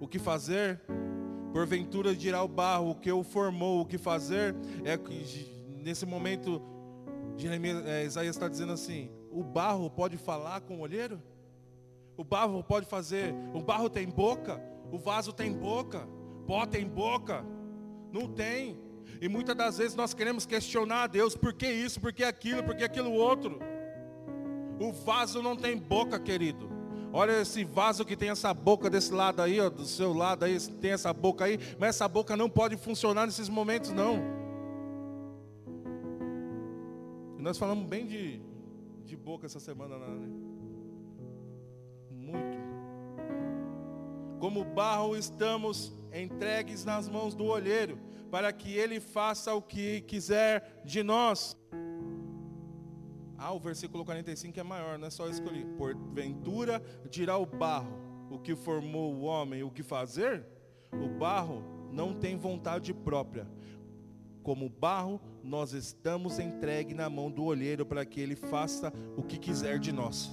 o 0.00 0.08
que 0.08 0.18
fazer? 0.18 0.80
Porventura 1.52 2.14
dirá 2.14 2.42
o 2.42 2.48
barro 2.48 2.90
o 2.90 2.94
que 2.94 3.10
o 3.10 3.22
formou, 3.22 3.80
o 3.80 3.86
que 3.86 3.98
fazer? 3.98 4.54
É 4.84 4.98
nesse 5.82 6.06
momento 6.06 6.62
Jeremias, 7.36 7.84
é, 7.86 8.04
Isaías 8.04 8.36
está 8.36 8.48
dizendo 8.48 8.72
assim: 8.72 9.10
o 9.30 9.42
barro 9.42 9.90
pode 9.90 10.16
falar 10.16 10.60
com 10.60 10.78
o 10.78 10.80
olheiro? 10.80 11.20
O 12.16 12.24
barro 12.24 12.62
pode 12.62 12.86
fazer, 12.86 13.34
o 13.54 13.62
barro 13.62 13.88
tem 13.88 14.08
boca, 14.08 14.60
o 14.92 14.98
vaso 14.98 15.32
tem 15.32 15.52
boca, 15.52 16.06
pó 16.46 16.66
tem 16.66 16.86
boca, 16.86 17.44
não 18.12 18.28
tem. 18.28 18.78
E 19.20 19.28
muitas 19.28 19.56
das 19.56 19.78
vezes 19.78 19.94
nós 19.94 20.12
queremos 20.12 20.46
questionar 20.46 21.04
a 21.04 21.06
Deus, 21.06 21.34
por 21.34 21.52
que 21.52 21.66
isso, 21.66 22.00
por 22.00 22.12
que 22.12 22.22
aquilo, 22.22 22.62
por 22.62 22.76
que 22.76 22.84
aquilo 22.84 23.12
outro. 23.12 23.58
O 24.78 24.92
vaso 24.92 25.42
não 25.42 25.56
tem 25.56 25.76
boca, 25.76 26.18
querido. 26.18 26.79
Olha 27.12 27.40
esse 27.40 27.64
vaso 27.64 28.04
que 28.04 28.16
tem 28.16 28.30
essa 28.30 28.54
boca 28.54 28.88
desse 28.88 29.12
lado 29.12 29.42
aí, 29.42 29.60
ó, 29.60 29.68
do 29.68 29.84
seu 29.84 30.12
lado 30.12 30.44
aí, 30.44 30.58
tem 30.80 30.92
essa 30.92 31.12
boca 31.12 31.44
aí, 31.44 31.58
mas 31.78 31.90
essa 31.90 32.06
boca 32.06 32.36
não 32.36 32.48
pode 32.48 32.76
funcionar 32.76 33.26
nesses 33.26 33.48
momentos 33.48 33.90
não. 33.90 34.20
E 37.36 37.42
nós 37.42 37.58
falamos 37.58 37.88
bem 37.88 38.06
de, 38.06 38.40
de 39.04 39.16
boca 39.16 39.46
essa 39.46 39.58
semana, 39.58 39.98
né? 39.98 40.50
muito. 42.30 42.58
Como 44.38 44.64
barro 44.64 45.16
estamos 45.16 45.92
entregues 46.12 46.84
nas 46.84 47.08
mãos 47.08 47.34
do 47.34 47.44
olheiro, 47.44 47.98
para 48.30 48.52
que 48.52 48.72
ele 48.72 49.00
faça 49.00 49.52
o 49.54 49.60
que 49.60 50.02
quiser 50.02 50.82
de 50.84 51.02
nós. 51.02 51.56
Ah, 53.42 53.54
o 53.54 53.58
versículo 53.58 54.04
45 54.04 54.60
é 54.60 54.62
maior, 54.62 54.98
não 54.98 55.06
é 55.06 55.10
só 55.10 55.26
li. 55.26 55.64
Porventura 55.78 56.82
dirá 57.08 57.38
o 57.38 57.46
barro, 57.46 57.98
o 58.30 58.38
que 58.38 58.54
formou 58.54 59.14
o 59.14 59.22
homem, 59.22 59.62
o 59.62 59.70
que 59.70 59.82
fazer? 59.82 60.44
O 60.92 61.08
barro 61.08 61.64
não 61.90 62.12
tem 62.12 62.36
vontade 62.36 62.92
própria. 62.92 63.48
Como 64.42 64.68
barro, 64.68 65.18
nós 65.42 65.72
estamos 65.72 66.38
entregue 66.38 66.92
na 66.92 67.08
mão 67.08 67.30
do 67.30 67.44
olheiro 67.44 67.86
para 67.86 68.04
que 68.04 68.20
ele 68.20 68.36
faça 68.36 68.92
o 69.16 69.22
que 69.22 69.38
quiser 69.38 69.78
de 69.78 69.90
nós. 69.90 70.30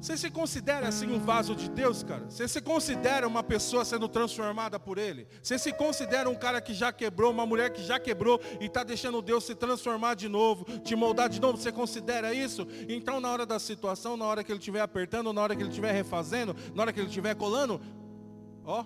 Você 0.00 0.16
se 0.16 0.30
considera 0.30 0.86
assim 0.86 1.10
um 1.10 1.18
vaso 1.18 1.56
de 1.56 1.68
Deus, 1.68 2.04
cara? 2.04 2.24
Você 2.30 2.46
se 2.46 2.60
considera 2.60 3.26
uma 3.26 3.42
pessoa 3.42 3.84
sendo 3.84 4.08
transformada 4.08 4.78
por 4.78 4.96
Ele? 4.96 5.26
Você 5.42 5.58
se 5.58 5.72
considera 5.72 6.30
um 6.30 6.36
cara 6.36 6.60
que 6.60 6.72
já 6.72 6.92
quebrou, 6.92 7.32
uma 7.32 7.44
mulher 7.44 7.70
que 7.70 7.82
já 7.82 7.98
quebrou 7.98 8.40
e 8.60 8.66
está 8.66 8.84
deixando 8.84 9.20
Deus 9.20 9.44
se 9.44 9.56
transformar 9.56 10.14
de 10.14 10.28
novo, 10.28 10.64
te 10.80 10.94
moldar 10.94 11.28
de 11.28 11.40
novo? 11.40 11.58
Você 11.58 11.72
considera 11.72 12.32
isso? 12.32 12.66
Então, 12.88 13.20
na 13.20 13.30
hora 13.30 13.44
da 13.44 13.58
situação, 13.58 14.16
na 14.16 14.24
hora 14.24 14.44
que 14.44 14.52
Ele 14.52 14.60
estiver 14.60 14.80
apertando, 14.80 15.32
na 15.32 15.42
hora 15.42 15.56
que 15.56 15.62
Ele 15.62 15.70
estiver 15.70 15.92
refazendo, 15.92 16.54
na 16.74 16.82
hora 16.82 16.92
que 16.92 17.00
Ele 17.00 17.08
estiver 17.08 17.34
colando, 17.34 17.80
ó. 18.64 18.84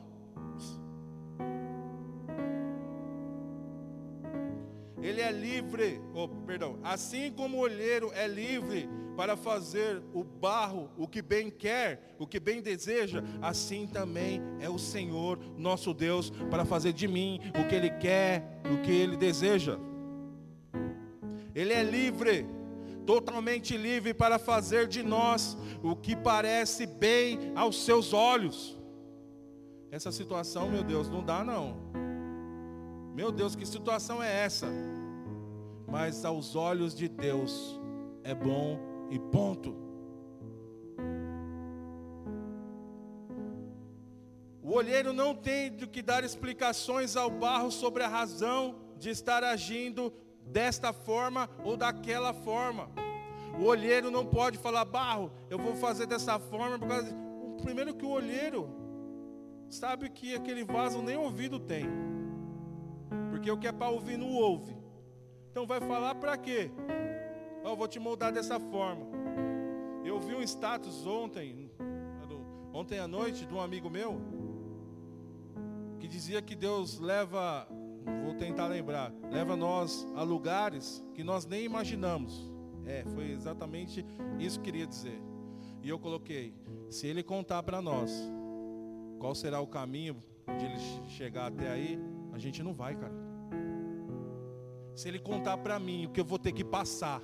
Ele 5.03 5.21
é 5.21 5.33
livre, 5.33 6.01
oh, 6.15 6.29
perdão, 6.29 6.79
assim 6.83 7.31
como 7.33 7.59
o 7.59 7.61
olheiro 7.61 8.11
é 8.15 8.27
livre 8.27 8.89
para 9.17 9.37
fazer 9.37 10.03
o 10.15 10.25
barro 10.25 10.91
o 10.97 11.07
que 11.07 11.21
bem 11.21 11.51
quer, 11.51 12.15
o 12.19 12.27
que 12.27 12.41
bem 12.41 12.63
deseja, 12.63 13.23
assim 13.41 13.87
também 13.87 14.41
é 14.61 14.69
o 14.69 14.79
Senhor, 14.79 15.39
nosso 15.57 15.93
Deus, 15.93 16.31
para 16.51 16.65
fazer 16.65 16.93
de 16.93 17.07
mim 17.07 17.41
o 17.51 17.69
que 17.69 17.75
Ele 17.75 17.91
quer, 17.91 18.61
o 18.73 18.81
que 18.83 18.91
Ele 18.91 19.17
deseja. 19.17 19.79
Ele 21.55 21.73
é 21.73 21.83
livre, 21.83 22.47
totalmente 23.07 23.77
livre 23.77 24.15
para 24.15 24.39
fazer 24.39 24.87
de 24.87 25.03
nós 25.03 25.57
o 25.83 25.95
que 25.95 26.17
parece 26.17 26.87
bem 26.87 27.53
aos 27.55 27.85
seus 27.85 28.13
olhos. 28.13 28.79
Essa 29.91 30.11
situação, 30.11 30.71
meu 30.71 30.83
Deus, 30.83 31.09
não 31.11 31.23
dá 31.23 31.45
não. 31.45 31.77
Meu 33.15 33.31
Deus, 33.31 33.55
que 33.55 33.67
situação 33.67 34.23
é 34.23 34.45
essa? 34.45 34.67
Mas 35.87 36.25
aos 36.25 36.57
olhos 36.57 36.95
de 36.95 37.09
Deus 37.09 37.79
é 38.25 38.35
bom 38.35 38.92
e 39.13 39.19
ponto. 39.19 39.77
O 44.63 44.73
olheiro 44.75 45.13
não 45.13 45.35
tem 45.35 45.71
do 45.71 45.87
que 45.87 46.01
dar 46.01 46.25
explicações 46.25 47.15
ao 47.15 47.29
barro 47.29 47.71
sobre 47.71 48.03
a 48.03 48.09
razão 48.09 48.75
de 48.97 49.11
estar 49.11 49.45
agindo 49.45 50.11
desta 50.47 50.95
forma 50.95 51.51
ou 51.63 51.77
daquela 51.77 52.33
forma. 52.33 52.89
O 53.61 53.65
olheiro 53.65 54.11
não 54.11 54.25
pode 54.25 54.57
falar, 54.57 54.87
barro, 54.87 55.31
eu 55.51 55.59
vou 55.59 55.75
fazer 55.77 56.07
dessa 56.07 56.39
forma, 56.39 56.79
por 56.79 56.89
causa 56.89 57.13
de... 57.13 57.63
primeiro 57.63 57.95
que 57.95 58.07
o 58.07 58.11
olheiro 58.11 58.71
sabe 59.69 60.09
que 60.09 60.35
aquele 60.35 60.65
vaso 60.65 61.03
nem 61.03 61.19
ouvido 61.19 61.61
tem. 61.61 61.85
Porque 63.31 63.51
o 63.51 63.59
que 63.59 63.67
é 63.67 63.73
para 63.73 63.91
ouvir 63.91 64.17
não 64.17 64.33
ouve. 64.33 64.75
Então 65.51 65.67
vai 65.67 65.81
falar 65.81 66.15
para 66.15 66.35
quê? 66.39 66.71
Eu 67.65 67.77
vou 67.77 67.87
te 67.87 67.99
moldar 68.01 68.33
dessa 68.33 68.59
forma. 68.59 69.07
Eu 70.05 70.19
vi 70.19 70.35
um 70.35 70.43
status 70.43 71.07
ontem, 71.07 71.71
ontem 72.73 72.99
à 72.99 73.07
noite, 73.07 73.47
de 73.47 73.55
um 73.55 73.61
amigo 73.61 73.89
meu, 73.89 74.21
que 76.01 76.09
dizia 76.09 76.43
que 76.43 76.57
Deus 76.57 76.99
leva, 76.99 77.69
vou 78.25 78.35
tentar 78.35 78.67
lembrar, 78.67 79.13
leva 79.31 79.55
nós 79.55 80.07
a 80.17 80.23
lugares 80.23 81.05
que 81.15 81.23
nós 81.23 81.47
nem 81.47 81.65
imaginamos. 81.65 82.51
É, 82.85 83.05
foi 83.15 83.31
exatamente 83.31 84.05
isso 84.41 84.59
que 84.59 84.65
queria 84.65 84.87
dizer. 84.87 85.23
E 85.83 85.89
eu 85.89 85.99
coloquei: 85.99 86.53
se 86.91 87.07
ele 87.07 87.23
contar 87.23 87.63
para 87.63 87.81
nós 87.81 88.13
qual 89.21 89.37
será 89.37 89.61
o 89.61 89.67
caminho 89.69 90.17
de 90.59 90.65
ele 90.65 90.79
chegar 91.09 91.47
até 91.47 91.71
aí, 91.71 91.97
a 92.33 92.39
gente 92.39 92.61
não 92.61 92.73
vai, 92.73 92.97
cara. 92.97 93.15
Se 94.97 95.09
ele 95.09 95.21
contar 95.21 95.57
para 95.59 95.79
mim 95.79 96.07
o 96.07 96.11
que 96.11 96.21
eu 96.21 96.25
vou 96.25 96.41
ter 96.41 96.53
que 96.53 96.65
passar 96.65 97.23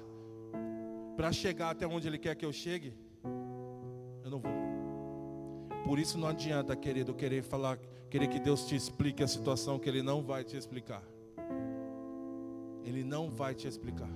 para 1.19 1.33
chegar 1.33 1.71
até 1.71 1.85
onde 1.85 2.07
ele 2.07 2.17
quer 2.17 2.37
que 2.37 2.47
eu 2.47 2.53
chegue, 2.53 2.95
eu 4.23 4.31
não 4.31 4.39
vou. 4.39 4.53
Por 5.85 5.99
isso 5.99 6.17
não 6.17 6.29
adianta, 6.29 6.77
querido, 6.77 7.13
querer 7.13 7.43
falar, 7.43 7.77
querer 8.09 8.29
que 8.29 8.39
Deus 8.39 8.65
te 8.69 8.77
explique 8.77 9.21
a 9.21 9.27
situação 9.27 9.81
que 9.81 9.89
ele 9.89 10.01
não 10.01 10.23
vai 10.23 10.45
te 10.45 10.57
explicar. 10.57 11.03
Ele 12.85 13.03
não 13.03 13.29
vai 13.29 13.53
te 13.53 13.67
explicar. 13.67 14.09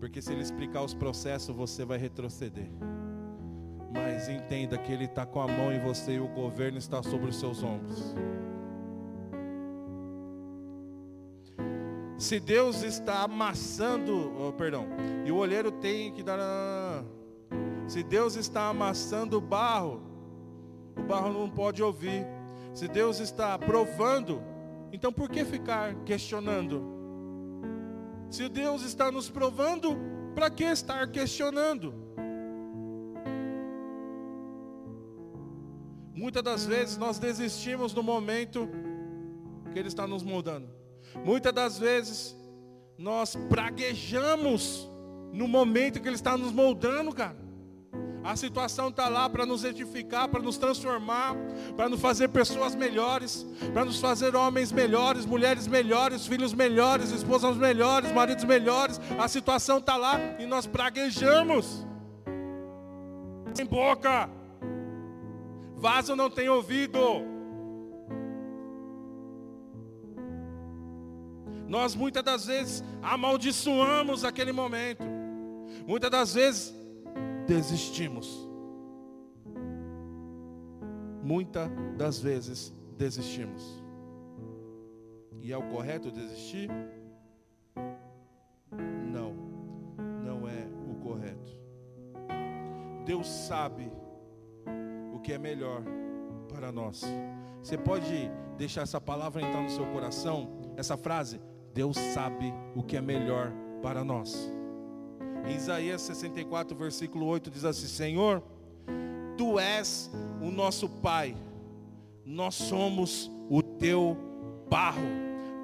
Porque 0.00 0.20
se 0.20 0.32
ele 0.32 0.42
explicar 0.42 0.82
os 0.82 0.92
processos, 0.92 1.54
você 1.54 1.84
vai 1.84 1.98
retroceder. 1.98 2.68
Mas 3.92 4.28
entenda 4.28 4.76
que 4.76 4.90
ele 4.90 5.04
está 5.04 5.24
com 5.24 5.40
a 5.40 5.46
mão 5.46 5.72
em 5.72 5.78
você 5.78 6.14
e 6.14 6.20
o 6.20 6.26
governo 6.26 6.78
está 6.78 7.00
sobre 7.00 7.30
os 7.30 7.38
seus 7.38 7.62
ombros. 7.62 8.12
Se 12.24 12.40
Deus 12.40 12.82
está 12.82 13.24
amassando, 13.24 14.32
oh, 14.40 14.50
perdão, 14.50 14.86
e 15.26 15.30
o 15.30 15.36
olheiro 15.36 15.70
tem 15.70 16.10
que 16.10 16.22
dar. 16.22 17.04
Se 17.86 18.02
Deus 18.02 18.34
está 18.34 18.68
amassando 18.68 19.36
o 19.36 19.42
barro, 19.42 20.00
o 20.96 21.02
barro 21.02 21.30
não 21.34 21.50
pode 21.50 21.82
ouvir. 21.82 22.26
Se 22.72 22.88
Deus 22.88 23.20
está 23.20 23.58
provando, 23.58 24.40
então 24.90 25.12
por 25.12 25.28
que 25.28 25.44
ficar 25.44 25.94
questionando? 26.06 26.82
Se 28.30 28.48
Deus 28.48 28.80
está 28.80 29.12
nos 29.12 29.28
provando, 29.28 29.94
para 30.34 30.48
que 30.48 30.64
estar 30.64 31.06
questionando? 31.08 31.92
Muitas 36.14 36.42
das 36.42 36.64
vezes 36.64 36.96
nós 36.96 37.18
desistimos 37.18 37.92
no 37.92 38.02
momento 38.02 38.66
que 39.70 39.78
Ele 39.78 39.88
está 39.88 40.06
nos 40.06 40.22
moldando. 40.22 40.83
Muitas 41.22 41.52
das 41.52 41.78
vezes 41.78 42.34
nós 42.96 43.36
praguejamos 43.48 44.88
no 45.32 45.48
momento 45.48 46.00
que 46.00 46.08
Ele 46.08 46.14
está 46.14 46.36
nos 46.36 46.52
moldando, 46.52 47.12
cara. 47.12 47.44
A 48.24 48.36
situação 48.36 48.88
está 48.88 49.06
lá 49.06 49.28
para 49.28 49.44
nos 49.44 49.64
edificar, 49.64 50.28
para 50.28 50.40
nos 50.40 50.56
transformar, 50.56 51.36
para 51.76 51.90
nos 51.90 52.00
fazer 52.00 52.28
pessoas 52.28 52.74
melhores, 52.74 53.44
para 53.74 53.84
nos 53.84 54.00
fazer 54.00 54.34
homens 54.34 54.72
melhores, 54.72 55.26
mulheres 55.26 55.66
melhores, 55.66 56.26
filhos 56.26 56.54
melhores, 56.54 57.10
esposas 57.10 57.54
melhores, 57.58 58.10
maridos 58.12 58.44
melhores. 58.44 58.98
A 59.18 59.28
situação 59.28 59.76
está 59.76 59.96
lá 59.96 60.18
e 60.38 60.46
nós 60.46 60.66
praguejamos. 60.66 61.86
Sem 63.52 63.66
boca, 63.66 64.30
vaso 65.76 66.16
não 66.16 66.30
tem 66.30 66.48
ouvido. 66.48 67.33
Nós 71.68 71.94
muitas 71.94 72.22
das 72.22 72.46
vezes 72.46 72.84
amaldiçoamos 73.02 74.24
aquele 74.24 74.52
momento. 74.52 75.04
Muitas 75.86 76.10
das 76.10 76.34
vezes 76.34 76.74
desistimos. 77.46 78.48
Muitas 81.22 81.70
das 81.96 82.18
vezes 82.18 82.72
desistimos. 82.98 83.62
E 85.40 85.52
é 85.52 85.56
o 85.56 85.62
correto 85.62 86.10
desistir? 86.10 86.70
Não, 89.12 89.34
não 90.22 90.48
é 90.48 90.66
o 90.90 90.94
correto. 91.02 91.50
Deus 93.04 93.26
sabe 93.26 93.90
o 95.14 95.20
que 95.20 95.32
é 95.32 95.38
melhor 95.38 95.82
para 96.48 96.72
nós. 96.72 97.02
Você 97.62 97.76
pode 97.76 98.30
deixar 98.56 98.82
essa 98.82 99.00
palavra 99.00 99.42
entrar 99.42 99.62
no 99.62 99.70
seu 99.70 99.86
coração, 99.86 100.48
essa 100.76 100.96
frase? 100.96 101.40
Deus 101.74 101.96
sabe 101.96 102.54
o 102.76 102.84
que 102.84 102.96
é 102.96 103.00
melhor 103.00 103.52
para 103.82 104.04
nós. 104.04 104.48
Em 105.44 105.56
Isaías 105.56 106.00
64, 106.02 106.76
versículo 106.76 107.26
8 107.26 107.50
diz 107.50 107.64
assim: 107.64 107.88
Senhor, 107.88 108.42
tu 109.36 109.58
és 109.58 110.08
o 110.40 110.52
nosso 110.52 110.88
Pai, 110.88 111.36
nós 112.24 112.54
somos 112.54 113.28
o 113.50 113.60
teu 113.60 114.16
barro, 114.70 115.02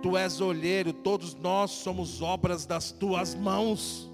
tu 0.02 0.16
és 0.16 0.40
olheiro, 0.40 0.92
todos 0.92 1.34
nós 1.36 1.70
somos 1.70 2.20
obras 2.20 2.66
das 2.66 2.90
tuas 2.90 3.36
mãos. 3.36 4.09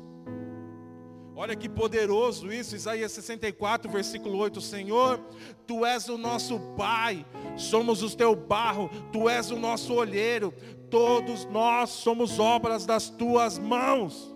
Olha 1.38 1.54
que 1.54 1.68
poderoso 1.68 2.50
isso, 2.50 2.74
Isaías 2.74 3.12
64, 3.12 3.90
versículo 3.92 4.38
8: 4.38 4.58
Senhor, 4.58 5.20
tu 5.66 5.84
és 5.84 6.08
o 6.08 6.16
nosso 6.16 6.58
Pai, 6.78 7.26
somos 7.58 8.02
o 8.02 8.16
teu 8.16 8.34
barro, 8.34 8.88
tu 9.12 9.28
és 9.28 9.50
o 9.50 9.56
nosso 9.56 9.92
olheiro, 9.92 10.54
todos 10.90 11.44
nós 11.44 11.90
somos 11.90 12.38
obras 12.38 12.86
das 12.86 13.10
tuas 13.10 13.58
mãos. 13.58 14.34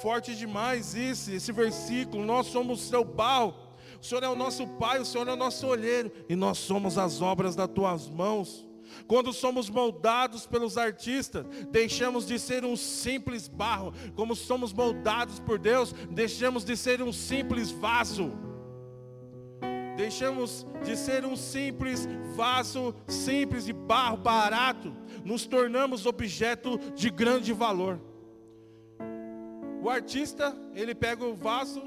Forte 0.00 0.36
demais 0.36 0.94
isso, 0.94 1.32
esse 1.32 1.50
versículo. 1.50 2.24
Nós 2.24 2.46
somos 2.46 2.82
seu 2.82 3.02
barro. 3.02 3.54
O 4.00 4.04
Senhor 4.04 4.22
é 4.22 4.28
o 4.28 4.36
nosso 4.36 4.66
Pai, 4.78 5.00
o 5.00 5.04
Senhor 5.04 5.26
é 5.26 5.32
o 5.32 5.36
nosso 5.36 5.66
olheiro, 5.66 6.12
e 6.28 6.36
nós 6.36 6.58
somos 6.58 6.96
as 6.96 7.20
obras 7.20 7.56
das 7.56 7.68
tuas 7.68 8.08
mãos. 8.08 8.65
Quando 9.06 9.32
somos 9.32 9.68
moldados 9.68 10.46
pelos 10.46 10.76
artistas, 10.76 11.44
deixamos 11.70 12.26
de 12.26 12.38
ser 12.38 12.64
um 12.64 12.76
simples 12.76 13.48
barro. 13.48 13.92
Como 14.14 14.34
somos 14.34 14.72
moldados 14.72 15.40
por 15.40 15.58
Deus, 15.58 15.92
deixamos 16.10 16.64
de 16.64 16.76
ser 16.76 17.02
um 17.02 17.12
simples 17.12 17.70
vaso. 17.70 18.32
Deixamos 19.96 20.66
de 20.84 20.94
ser 20.94 21.24
um 21.24 21.34
simples 21.34 22.06
vaso, 22.34 22.94
simples 23.06 23.64
de 23.64 23.72
barro 23.72 24.18
barato, 24.18 24.94
nos 25.24 25.46
tornamos 25.46 26.04
objeto 26.04 26.78
de 26.94 27.08
grande 27.08 27.52
valor. 27.52 27.98
O 29.82 29.88
artista, 29.88 30.54
ele 30.74 30.94
pega 30.94 31.24
o 31.24 31.34
vaso, 31.34 31.82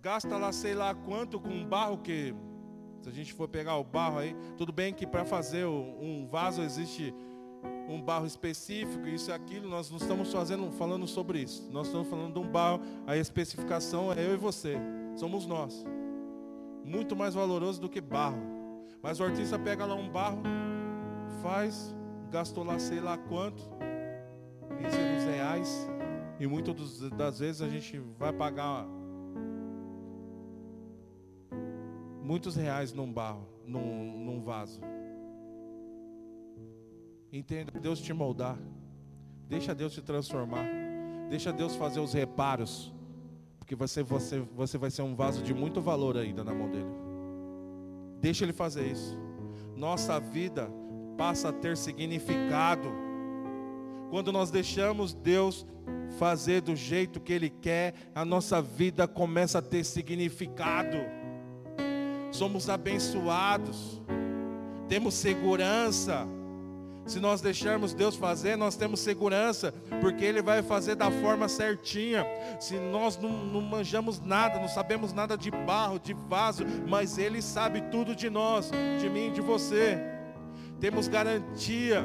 gasta 0.00 0.36
lá 0.36 0.52
sei 0.52 0.74
lá 0.74 0.94
quanto 0.94 1.40
com 1.40 1.48
um 1.48 1.64
barro 1.64 1.98
que 1.98 2.34
a 3.08 3.12
gente 3.12 3.32
for 3.32 3.48
pegar 3.48 3.76
o 3.76 3.84
barro 3.84 4.18
aí, 4.18 4.36
tudo 4.56 4.72
bem 4.72 4.92
que 4.92 5.06
para 5.06 5.24
fazer 5.24 5.66
um 5.66 6.26
vaso 6.30 6.62
existe 6.62 7.14
um 7.88 8.00
barro 8.00 8.26
específico, 8.26 9.06
isso 9.08 9.30
e 9.30 9.32
aquilo, 9.32 9.68
nós 9.68 9.90
não 9.90 9.96
estamos 9.96 10.30
fazendo, 10.32 10.70
falando 10.72 11.06
sobre 11.06 11.40
isso. 11.40 11.68
Nós 11.72 11.86
estamos 11.86 12.08
falando 12.08 12.34
de 12.34 12.38
um 12.38 12.50
barro, 12.50 12.80
a 13.06 13.16
especificação 13.16 14.12
é 14.12 14.24
eu 14.24 14.34
e 14.34 14.36
você, 14.36 14.76
somos 15.16 15.46
nós 15.46 15.84
muito 16.88 17.14
mais 17.14 17.34
valoroso 17.34 17.80
do 17.80 17.88
que 17.88 18.00
barro. 18.00 18.40
Mas 19.02 19.20
o 19.20 19.24
artista 19.24 19.58
pega 19.58 19.84
lá 19.84 19.94
um 19.94 20.08
barro, 20.08 20.42
faz, 21.42 21.94
gastou 22.30 22.64
lá 22.64 22.78
sei 22.78 23.00
lá 23.00 23.16
quanto, 23.16 23.62
míseros 24.80 25.24
reais, 25.24 25.88
e 26.40 26.46
muitas 26.46 27.00
das 27.10 27.38
vezes 27.38 27.62
a 27.62 27.68
gente 27.68 27.98
vai 28.18 28.32
pagar 28.32 28.86
muitos 32.28 32.54
reais 32.54 32.92
num 32.92 33.10
barro, 33.10 33.48
num, 33.66 34.24
num 34.24 34.40
vaso. 34.42 34.80
Entenda, 37.32 37.72
Deus 37.80 37.98
te 38.00 38.12
moldar, 38.12 38.58
deixa 39.48 39.74
Deus 39.74 39.94
te 39.94 40.02
transformar, 40.02 40.66
deixa 41.30 41.50
Deus 41.52 41.74
fazer 41.74 42.00
os 42.00 42.12
reparos 42.12 42.92
porque 43.68 43.76
você, 43.76 44.02
você, 44.02 44.40
você 44.56 44.78
vai 44.78 44.90
ser 44.90 45.02
um 45.02 45.14
vaso 45.14 45.42
de 45.42 45.52
muito 45.52 45.78
valor 45.78 46.16
ainda 46.16 46.42
na 46.42 46.54
mão 46.54 46.70
dele. 46.70 46.88
Deixa 48.18 48.46
ele 48.46 48.52
fazer 48.54 48.86
isso. 48.90 49.14
Nossa 49.76 50.18
vida 50.18 50.70
passa 51.18 51.50
a 51.50 51.52
ter 51.52 51.76
significado. 51.76 52.88
Quando 54.08 54.32
nós 54.32 54.50
deixamos 54.50 55.12
Deus 55.12 55.66
fazer 56.18 56.62
do 56.62 56.74
jeito 56.74 57.20
que 57.20 57.30
Ele 57.30 57.50
quer, 57.50 57.92
a 58.14 58.24
nossa 58.24 58.62
vida 58.62 59.06
começa 59.06 59.58
a 59.58 59.62
ter 59.62 59.84
significado. 59.84 60.96
Somos 62.38 62.70
abençoados, 62.70 64.00
temos 64.88 65.14
segurança 65.14 66.24
se 67.04 67.18
nós 67.18 67.40
deixarmos 67.40 67.94
Deus 67.94 68.14
fazer, 68.14 68.54
nós 68.54 68.76
temos 68.76 69.00
segurança, 69.00 69.72
porque 70.00 70.24
Ele 70.24 70.40
vai 70.40 70.62
fazer 70.62 70.94
da 70.94 71.10
forma 71.10 71.48
certinha. 71.48 72.24
Se 72.60 72.78
nós 72.78 73.16
não, 73.16 73.30
não 73.30 73.60
manjamos 73.60 74.20
nada, 74.20 74.60
não 74.60 74.68
sabemos 74.68 75.12
nada 75.12 75.36
de 75.36 75.50
barro, 75.50 75.98
de 75.98 76.12
vaso, 76.12 76.64
mas 76.86 77.18
Ele 77.18 77.40
sabe 77.40 77.80
tudo 77.90 78.14
de 78.14 78.28
nós, 78.28 78.70
de 79.00 79.08
mim 79.08 79.28
e 79.28 79.32
de 79.32 79.40
você. 79.40 79.98
Temos 80.78 81.08
garantia. 81.08 82.04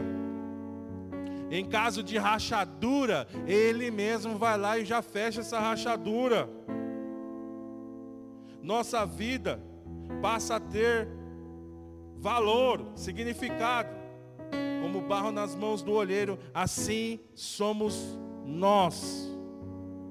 Em 1.51 1.65
caso 1.65 2.01
de 2.01 2.17
rachadura, 2.17 3.27
Ele 3.45 3.91
mesmo 3.91 4.37
vai 4.39 4.57
lá 4.57 4.79
e 4.79 4.85
já 4.85 5.03
fecha 5.03 5.41
essa 5.41 5.59
rachadura. 5.59 6.49
Nossa 8.63 9.05
vida 9.05 9.72
passa 10.21 10.55
a 10.55 10.59
ter 10.59 11.07
valor, 12.19 12.85
significado 12.95 14.03
como 14.81 14.99
barro 15.01 15.31
nas 15.31 15.55
mãos 15.55 15.81
do 15.81 15.93
olheiro, 15.93 16.37
assim 16.53 17.19
somos 17.33 18.17
nós. 18.45 19.31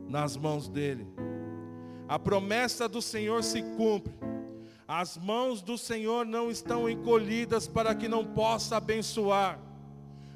nas 0.09 0.37
mãos 0.37 0.69
dele. 0.69 1.07
A 2.07 2.19
promessa 2.19 2.87
do 2.87 3.01
Senhor 3.01 3.43
se 3.43 3.63
cumpre. 3.63 4.13
As 4.87 5.17
mãos 5.17 5.63
do 5.63 5.79
Senhor 5.79 6.27
não 6.27 6.51
estão 6.51 6.89
encolhidas 6.89 7.67
para 7.67 7.95
que 7.95 8.09
não 8.09 8.25
possa 8.25 8.77
abençoar. 8.77 9.59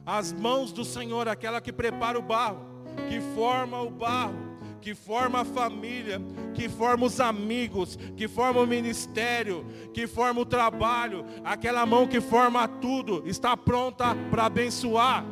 As 0.07 0.33
mãos 0.33 0.73
do 0.73 0.85
Senhor, 0.85 1.29
aquela 1.29 1.61
que 1.61 1.73
prepara 1.73 2.19
o 2.19 2.23
barro, 2.23 2.65
que 3.09 3.21
forma 3.35 3.83
o 3.83 3.91
barro, 3.91 4.35
que 4.81 4.95
forma 4.95 5.41
a 5.41 5.45
família, 5.45 6.21
que 6.55 6.69
forma 6.69 7.07
os 7.07 7.21
amigos, 7.21 7.97
que 8.17 8.29
forma 8.29 8.61
o 8.61 8.67
ministério, 8.67 9.65
que 9.93 10.07
forma 10.07 10.41
o 10.41 10.47
trabalho, 10.47 11.25
aquela 11.45 11.85
mão 11.85 12.07
que 12.07 12.21
forma 12.21 12.67
tudo, 12.67 13.23
está 13.27 13.57
pronta 13.57 14.15
para 14.31 14.47
abençoar. 14.47 15.25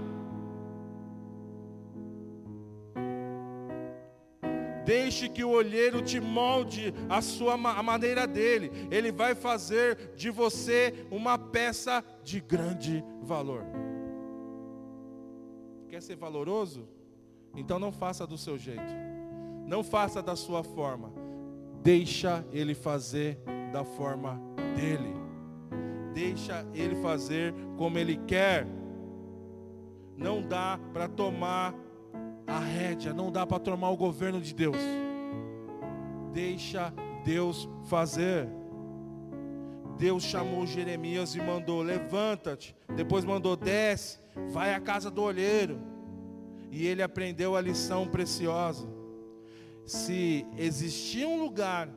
Deixe 4.85 5.31
que 5.31 5.43
o 5.43 5.51
olheiro 5.51 6.03
te 6.03 6.21
molde 6.21 6.93
a 7.09 7.23
sua 7.23 7.55
a 7.55 7.83
maneira 7.83 8.27
dele. 8.27 8.71
Ele 8.91 9.11
vai 9.11 9.35
fazer 9.35 10.15
de 10.15 10.31
você 10.31 11.07
uma 11.11 11.39
peça 11.39 12.05
de 12.23 12.39
grande 12.39 13.03
valor. 13.23 13.65
Quer 15.89 16.03
ser 16.03 16.17
valoroso? 16.17 16.87
Então 17.57 17.79
não 17.79 17.93
faça 17.93 18.27
do 18.27 18.37
seu 18.37 18.59
jeito. 18.59 19.14
Não 19.67 19.83
faça 19.83 20.23
da 20.23 20.37
sua 20.37 20.63
forma. 20.63 21.13
Deixa 21.83 22.45
ele 22.53 22.75
fazer 22.75 23.39
da 23.73 23.85
forma 23.85 24.41
dele. 24.77 25.15
Deixa 26.13 26.67
ele 26.75 26.95
fazer 26.97 27.55
como 27.77 27.99
ele 27.99 28.17
quer. 28.27 28.67
Não 30.17 30.41
dá 30.41 30.79
para 30.93 31.09
tomar 31.09 31.75
a 32.47 32.59
rédea, 32.59 33.13
não 33.13 33.33
dá 33.33 33.47
para 33.47 33.59
tomar 33.59 33.91
o 33.91 33.97
governo 33.97 34.41
de 34.41 34.55
Deus. 34.55 34.77
Deixa 36.33 36.93
Deus 37.25 37.69
fazer. 37.85 38.49
Deus 39.99 40.23
chamou 40.23 40.67
Jeremias 40.67 41.35
e 41.35 41.41
mandou: 41.41 41.83
levanta-te. 41.83 42.77
Depois 42.95 43.25
mandou: 43.25 43.57
desce, 43.57 44.21
vai 44.51 44.75
à 44.75 44.81
casa 44.81 45.11
do 45.11 45.23
olheiro. 45.23 45.81
E 46.71 46.87
ele 46.87 47.03
aprendeu 47.03 47.57
a 47.57 47.61
lição 47.61 48.07
preciosa. 48.07 48.87
Se 49.85 50.47
existia 50.57 51.29
um 51.29 51.43
lugar 51.43 51.91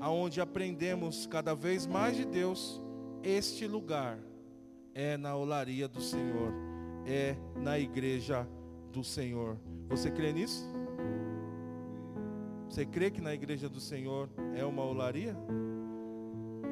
aonde 0.00 0.40
aprendemos 0.40 1.26
cada 1.26 1.54
vez 1.54 1.86
mais 1.86 2.16
de 2.16 2.24
Deus, 2.24 2.82
este 3.22 3.66
lugar 3.66 4.18
é 4.92 5.16
na 5.16 5.36
olaria 5.36 5.86
do 5.86 6.00
Senhor, 6.00 6.52
é 7.06 7.36
na 7.54 7.78
igreja 7.78 8.48
do 8.92 9.04
Senhor. 9.04 9.56
Você 9.88 10.10
crê 10.10 10.32
nisso? 10.32 10.66
Você 12.68 12.84
crê 12.84 13.10
que 13.10 13.20
na 13.20 13.32
igreja 13.32 13.68
do 13.68 13.80
Senhor 13.80 14.28
é 14.56 14.64
uma 14.64 14.84
olaria? 14.84 15.36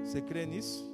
Você 0.04 0.20
crê 0.20 0.46
nisso? 0.46 0.92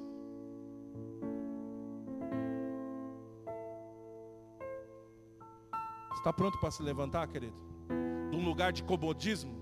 Está 6.14 6.32
pronto 6.32 6.58
para 6.60 6.70
se 6.70 6.82
levantar, 6.82 7.26
querido? 7.26 7.56
De 8.30 8.36
um 8.36 8.44
lugar 8.44 8.70
de 8.70 8.84
comodismo? 8.84 9.61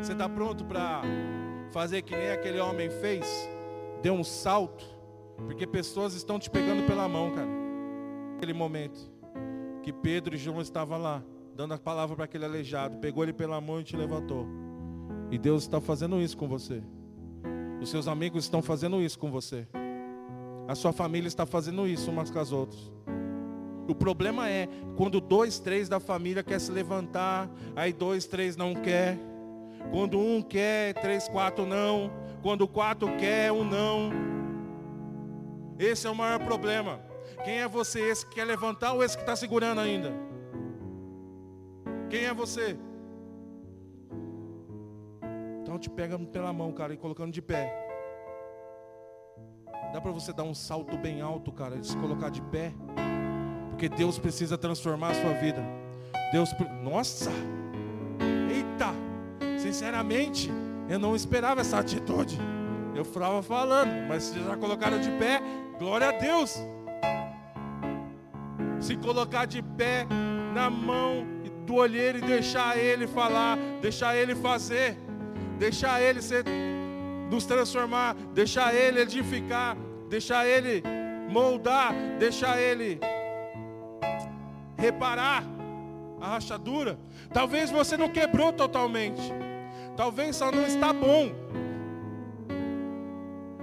Você 0.00 0.12
está 0.12 0.28
pronto 0.28 0.64
para 0.64 1.02
fazer 1.72 2.02
que 2.02 2.14
nem 2.14 2.30
aquele 2.30 2.60
homem 2.60 2.90
fez? 2.90 3.26
Deu 4.02 4.14
um 4.14 4.24
salto? 4.24 4.84
Porque 5.46 5.66
pessoas 5.66 6.14
estão 6.14 6.38
te 6.38 6.48
pegando 6.48 6.86
pela 6.86 7.08
mão, 7.08 7.32
cara. 7.32 7.48
Naquele 8.32 8.52
momento 8.52 9.12
que 9.82 9.92
Pedro 9.92 10.34
e 10.34 10.38
João 10.38 10.60
estavam 10.60 11.00
lá 11.00 11.22
dando 11.54 11.74
a 11.74 11.78
palavra 11.78 12.16
para 12.16 12.24
aquele 12.24 12.44
aleijado, 12.44 12.98
pegou 12.98 13.22
ele 13.22 13.32
pela 13.32 13.60
mão 13.60 13.80
e 13.80 13.84
te 13.84 13.96
levantou. 13.96 14.46
E 15.30 15.38
Deus 15.38 15.62
está 15.62 15.80
fazendo 15.80 16.20
isso 16.20 16.36
com 16.36 16.48
você. 16.48 16.82
Os 17.80 17.90
seus 17.90 18.08
amigos 18.08 18.44
estão 18.44 18.62
fazendo 18.62 19.00
isso 19.00 19.18
com 19.18 19.30
você. 19.30 19.66
A 20.66 20.74
sua 20.74 20.92
família 20.92 21.28
está 21.28 21.44
fazendo 21.44 21.86
isso 21.86 22.10
umas 22.10 22.30
com 22.30 22.38
as 22.38 22.50
outras. 22.50 22.90
O 23.86 23.94
problema 23.94 24.48
é 24.48 24.68
quando 24.96 25.20
dois, 25.20 25.58
três 25.58 25.88
da 25.88 26.00
família 26.00 26.42
quer 26.42 26.58
se 26.58 26.72
levantar, 26.72 27.50
aí 27.76 27.92
dois, 27.92 28.26
três 28.26 28.56
não 28.56 28.74
quer. 28.74 29.18
Quando 29.90 30.18
um 30.18 30.42
quer, 30.42 30.94
três, 30.94 31.28
quatro 31.28 31.66
não. 31.66 32.10
Quando 32.42 32.66
quatro 32.68 33.08
quer, 33.16 33.52
um 33.52 33.64
não. 33.64 34.10
Esse 35.78 36.06
é 36.06 36.10
o 36.10 36.14
maior 36.14 36.38
problema. 36.40 37.00
Quem 37.44 37.60
é 37.60 37.68
você, 37.68 38.00
esse 38.00 38.26
que 38.26 38.36
quer 38.36 38.44
levantar 38.44 38.92
ou 38.92 39.02
esse 39.02 39.16
que 39.16 39.22
está 39.22 39.34
segurando 39.34 39.80
ainda? 39.80 40.12
Quem 42.08 42.24
é 42.24 42.34
você? 42.34 42.76
Então 45.62 45.78
te 45.78 45.90
pega 45.90 46.18
pela 46.18 46.52
mão, 46.52 46.70
cara, 46.72 46.94
e 46.94 46.96
colocando 46.96 47.32
de 47.32 47.42
pé. 47.42 47.72
Dá 49.92 50.00
para 50.00 50.10
você 50.12 50.32
dar 50.32 50.44
um 50.44 50.54
salto 50.54 50.96
bem 50.96 51.20
alto, 51.20 51.50
cara, 51.52 51.76
e 51.76 51.84
se 51.84 51.96
colocar 51.96 52.28
de 52.28 52.42
pé. 52.42 52.72
Porque 53.70 53.88
Deus 53.88 54.18
precisa 54.18 54.56
transformar 54.56 55.10
a 55.10 55.14
sua 55.14 55.32
vida. 55.32 55.62
Deus, 56.32 56.50
nossa! 56.82 57.30
Sinceramente, 59.74 60.48
eu 60.88 61.00
não 61.00 61.16
esperava 61.16 61.60
essa 61.60 61.80
atitude. 61.80 62.38
Eu 62.94 63.02
estava 63.02 63.42
falando, 63.42 64.06
mas 64.06 64.22
se 64.22 64.38
já 64.38 64.56
colocaram 64.56 65.00
de 65.00 65.10
pé, 65.18 65.42
glória 65.80 66.10
a 66.10 66.12
Deus. 66.12 66.56
Se 68.78 68.96
colocar 68.96 69.46
de 69.46 69.60
pé 69.60 70.06
na 70.54 70.70
mão 70.70 71.26
do 71.66 71.74
olheiro 71.74 72.18
e 72.18 72.20
deixar 72.20 72.78
Ele 72.78 73.08
falar, 73.08 73.58
deixar 73.82 74.14
Ele 74.16 74.36
fazer, 74.36 74.96
deixar 75.58 76.00
Ele 76.00 76.22
ser, 76.22 76.44
nos 77.28 77.44
transformar, 77.44 78.14
deixar 78.32 78.72
Ele 78.72 79.00
edificar, 79.00 79.76
deixar 80.08 80.46
Ele 80.46 80.84
moldar, 81.28 81.92
deixar 82.20 82.60
Ele 82.60 83.00
reparar 84.78 85.42
a 86.20 86.28
rachadura. 86.28 86.96
Talvez 87.32 87.72
você 87.72 87.96
não 87.96 88.08
quebrou 88.08 88.52
totalmente, 88.52 89.20
talvez 89.96 90.36
só 90.36 90.50
não 90.50 90.66
está 90.66 90.92
bom. 90.92 91.32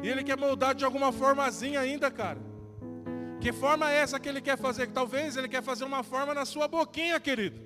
E 0.04 0.10
Ele 0.10 0.24
quer 0.24 0.38
moldar 0.38 0.74
de 0.74 0.84
alguma 0.84 1.12
formazinha 1.12 1.80
ainda, 1.80 2.10
cara. 2.10 2.40
Que 3.40 3.52
forma 3.52 3.92
é 3.92 3.98
essa 3.98 4.20
que 4.20 4.30
Ele 4.30 4.42
quer 4.42 4.58
fazer? 4.58 4.88
Talvez 4.88 5.38
Ele 5.38 5.48
quer 5.48 5.64
fazer 5.64 5.84
uma 5.84 6.04
forma 6.04 6.34
na 6.34 6.46
sua 6.46 6.68
boquinha, 6.68 7.20
querido. 7.20 7.60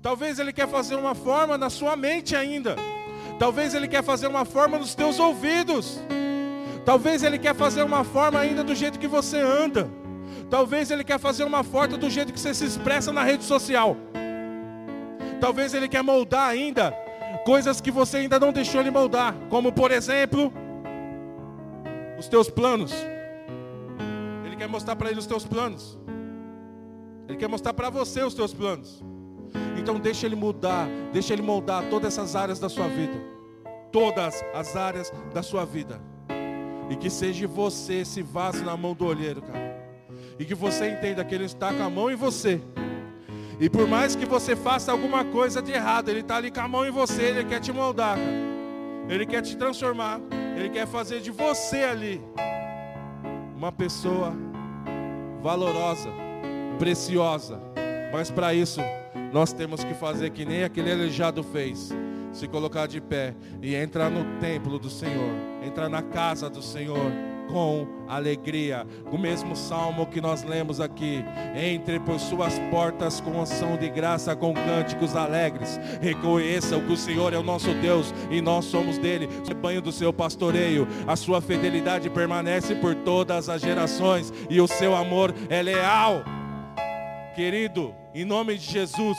Talvez 0.00 0.38
Ele 0.38 0.52
quer 0.52 0.68
fazer 0.68 0.96
uma 0.96 1.14
forma 1.14 1.56
na 1.58 1.70
sua 1.70 1.96
mente 1.96 2.34
ainda. 2.36 2.76
Talvez 3.38 3.74
Ele 3.74 3.88
quer 3.88 4.02
fazer 4.02 4.26
uma 4.26 4.44
forma 4.44 4.78
nos 4.78 4.94
teus 4.94 5.18
ouvidos. 5.18 6.00
Talvez 6.84 7.22
Ele 7.22 7.38
quer 7.38 7.54
fazer 7.54 7.82
uma 7.82 8.04
forma 8.04 8.38
ainda 8.38 8.62
do 8.62 8.74
jeito 8.74 8.98
que 8.98 9.06
você 9.06 9.38
anda. 9.38 9.88
Talvez 10.50 10.90
Ele 10.90 11.04
quer 11.04 11.18
fazer 11.18 11.44
uma 11.44 11.64
forma 11.64 11.96
do 11.96 12.10
jeito 12.10 12.32
que 12.32 12.38
você 12.38 12.54
se 12.54 12.64
expressa 12.64 13.12
na 13.12 13.22
rede 13.22 13.44
social. 13.44 13.96
Talvez 15.40 15.74
Ele 15.74 15.88
quer 15.88 16.02
moldar 16.02 16.48
ainda 16.48 17.01
coisas 17.44 17.80
que 17.80 17.90
você 17.90 18.18
ainda 18.18 18.38
não 18.38 18.52
deixou 18.52 18.80
Ele 18.80 18.90
moldar. 18.90 19.34
Como 19.48 19.72
por 19.72 19.90
exemplo, 19.90 20.52
os 22.18 22.28
teus 22.28 22.48
planos. 22.48 22.92
Ele 24.44 24.56
quer 24.56 24.68
mostrar 24.68 24.96
para 24.96 25.10
Ele 25.10 25.18
os 25.18 25.26
teus 25.26 25.44
planos. 25.44 25.98
Ele 27.28 27.38
quer 27.38 27.48
mostrar 27.48 27.72
para 27.72 27.90
você 27.90 28.22
os 28.22 28.34
teus 28.34 28.52
planos. 28.52 29.02
Então 29.78 29.98
deixa 29.98 30.26
Ele 30.26 30.36
mudar, 30.36 30.86
deixa 31.12 31.32
Ele 31.32 31.42
moldar 31.42 31.84
todas 31.88 32.12
essas 32.12 32.36
áreas 32.36 32.58
da 32.58 32.68
sua 32.68 32.88
vida. 32.88 33.14
Todas 33.90 34.42
as 34.54 34.76
áreas 34.76 35.12
da 35.34 35.42
sua 35.42 35.64
vida. 35.64 36.00
E 36.90 36.96
que 36.96 37.08
seja 37.10 37.46
você 37.46 37.94
esse 37.94 38.22
vaso 38.22 38.64
na 38.64 38.76
mão 38.76 38.94
do 38.94 39.06
olheiro, 39.06 39.42
cara. 39.42 39.72
E 40.38 40.44
que 40.44 40.54
você 40.54 40.90
entenda 40.90 41.24
que 41.24 41.34
Ele 41.34 41.44
está 41.44 41.72
com 41.72 41.82
a 41.82 41.90
mão 41.90 42.10
em 42.10 42.16
você. 42.16 42.60
E 43.60 43.68
por 43.68 43.86
mais 43.86 44.16
que 44.16 44.26
você 44.26 44.56
faça 44.56 44.90
alguma 44.92 45.24
coisa 45.24 45.62
de 45.62 45.72
errado, 45.72 46.08
Ele 46.08 46.20
está 46.20 46.36
ali 46.36 46.50
com 46.50 46.60
a 46.60 46.68
mão 46.68 46.86
em 46.86 46.90
você, 46.90 47.22
Ele 47.22 47.44
quer 47.44 47.60
te 47.60 47.72
moldar, 47.72 48.16
cara. 48.16 48.52
Ele 49.08 49.26
quer 49.26 49.42
te 49.42 49.56
transformar. 49.56 50.20
Ele 50.56 50.68
quer 50.68 50.86
fazer 50.86 51.20
de 51.20 51.30
você 51.30 51.78
ali 51.78 52.20
uma 53.56 53.72
pessoa 53.72 54.34
valorosa, 55.42 56.10
preciosa. 56.78 57.60
Mas 58.12 58.30
para 58.30 58.54
isso, 58.54 58.80
nós 59.32 59.52
temos 59.52 59.82
que 59.82 59.94
fazer 59.94 60.30
que 60.30 60.44
nem 60.44 60.64
aquele 60.64 60.92
aleijado 60.92 61.42
fez. 61.42 61.90
Se 62.32 62.48
colocar 62.48 62.86
de 62.86 63.00
pé 63.00 63.34
e 63.60 63.74
entrar 63.74 64.10
no 64.10 64.38
templo 64.40 64.78
do 64.78 64.88
Senhor, 64.88 65.30
entrar 65.66 65.88
na 65.88 66.02
casa 66.02 66.48
do 66.48 66.62
Senhor 66.62 67.12
com 67.50 67.86
alegria. 68.08 68.86
O 69.10 69.18
mesmo 69.18 69.54
salmo 69.54 70.06
que 70.06 70.20
nós 70.20 70.42
lemos 70.42 70.80
aqui. 70.80 71.24
Entre 71.54 72.00
por 72.00 72.18
suas 72.18 72.58
portas 72.70 73.20
com 73.20 73.40
ação 73.40 73.76
de 73.76 73.88
graça, 73.88 74.34
com 74.34 74.54
cânticos 74.54 75.16
alegres. 75.16 75.78
Reconheça 76.00 76.78
que 76.80 76.92
o 76.92 76.96
Senhor 76.96 77.32
é 77.32 77.38
o 77.38 77.42
nosso 77.42 77.72
Deus 77.74 78.14
e 78.30 78.40
nós 78.40 78.64
somos 78.64 78.98
dele. 78.98 79.28
O 79.50 79.54
banho 79.54 79.80
do 79.82 79.92
seu 79.92 80.12
pastoreio. 80.12 80.86
A 81.06 81.16
sua 81.16 81.40
fidelidade 81.40 82.10
permanece 82.10 82.74
por 82.74 82.94
todas 82.94 83.48
as 83.48 83.60
gerações 83.60 84.32
e 84.48 84.60
o 84.60 84.66
seu 84.66 84.96
amor 84.96 85.34
é 85.48 85.62
leal. 85.62 86.24
Querido, 87.34 87.94
em 88.14 88.24
nome 88.24 88.58
de 88.58 88.70
Jesus, 88.70 89.16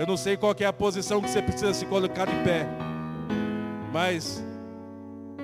Eu 0.00 0.06
não 0.06 0.16
sei 0.16 0.34
qual 0.34 0.54
é 0.58 0.64
a 0.64 0.72
posição 0.72 1.20
que 1.20 1.28
você 1.28 1.42
precisa 1.42 1.74
se 1.74 1.84
colocar 1.84 2.24
de 2.24 2.34
pé. 2.42 2.66
Mas 3.92 4.42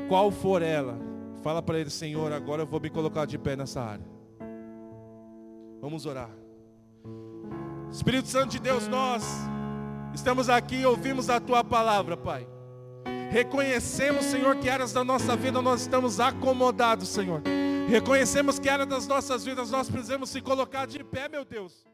qual 0.09 0.31
for 0.31 0.63
ela, 0.63 0.97
fala 1.47 1.63
para 1.63 1.79
ele, 1.79 1.91
Senhor, 1.91 2.33
agora 2.33 2.63
eu 2.63 2.67
vou 2.67 2.81
me 2.81 2.91
colocar 2.91 3.25
de 3.25 3.39
pé 3.39 3.55
nessa 3.55 3.81
área. 3.81 4.05
Vamos 5.81 6.05
orar. 6.05 6.29
Espírito 7.89 8.27
Santo 8.27 8.51
de 8.51 8.59
Deus, 8.59 8.89
nós 8.89 9.23
estamos 10.13 10.49
aqui 10.49 10.79
e 10.79 10.87
ouvimos 10.87 11.31
a 11.31 11.39
tua 11.39 11.63
palavra, 11.63 12.17
Pai. 12.17 12.49
Reconhecemos, 13.31 14.25
Senhor, 14.25 14.57
que 14.57 14.69
áreas 14.69 14.93
da 14.93 15.05
nossa 15.05 15.37
vida 15.37 15.63
nós 15.63 15.83
estamos 15.83 16.19
acomodados, 16.19 17.11
Senhor. 17.11 17.41
Reconhecemos 17.89 18.59
que 18.59 18.69
áreas 18.69 18.89
das 18.89 19.07
nossas 19.07 19.45
vidas 19.45 19.71
nós 19.71 19.89
precisamos 19.89 20.31
se 20.31 20.41
colocar 20.41 20.85
de 20.85 21.05
pé, 21.05 21.29
meu 21.29 21.45
Deus. 21.45 21.87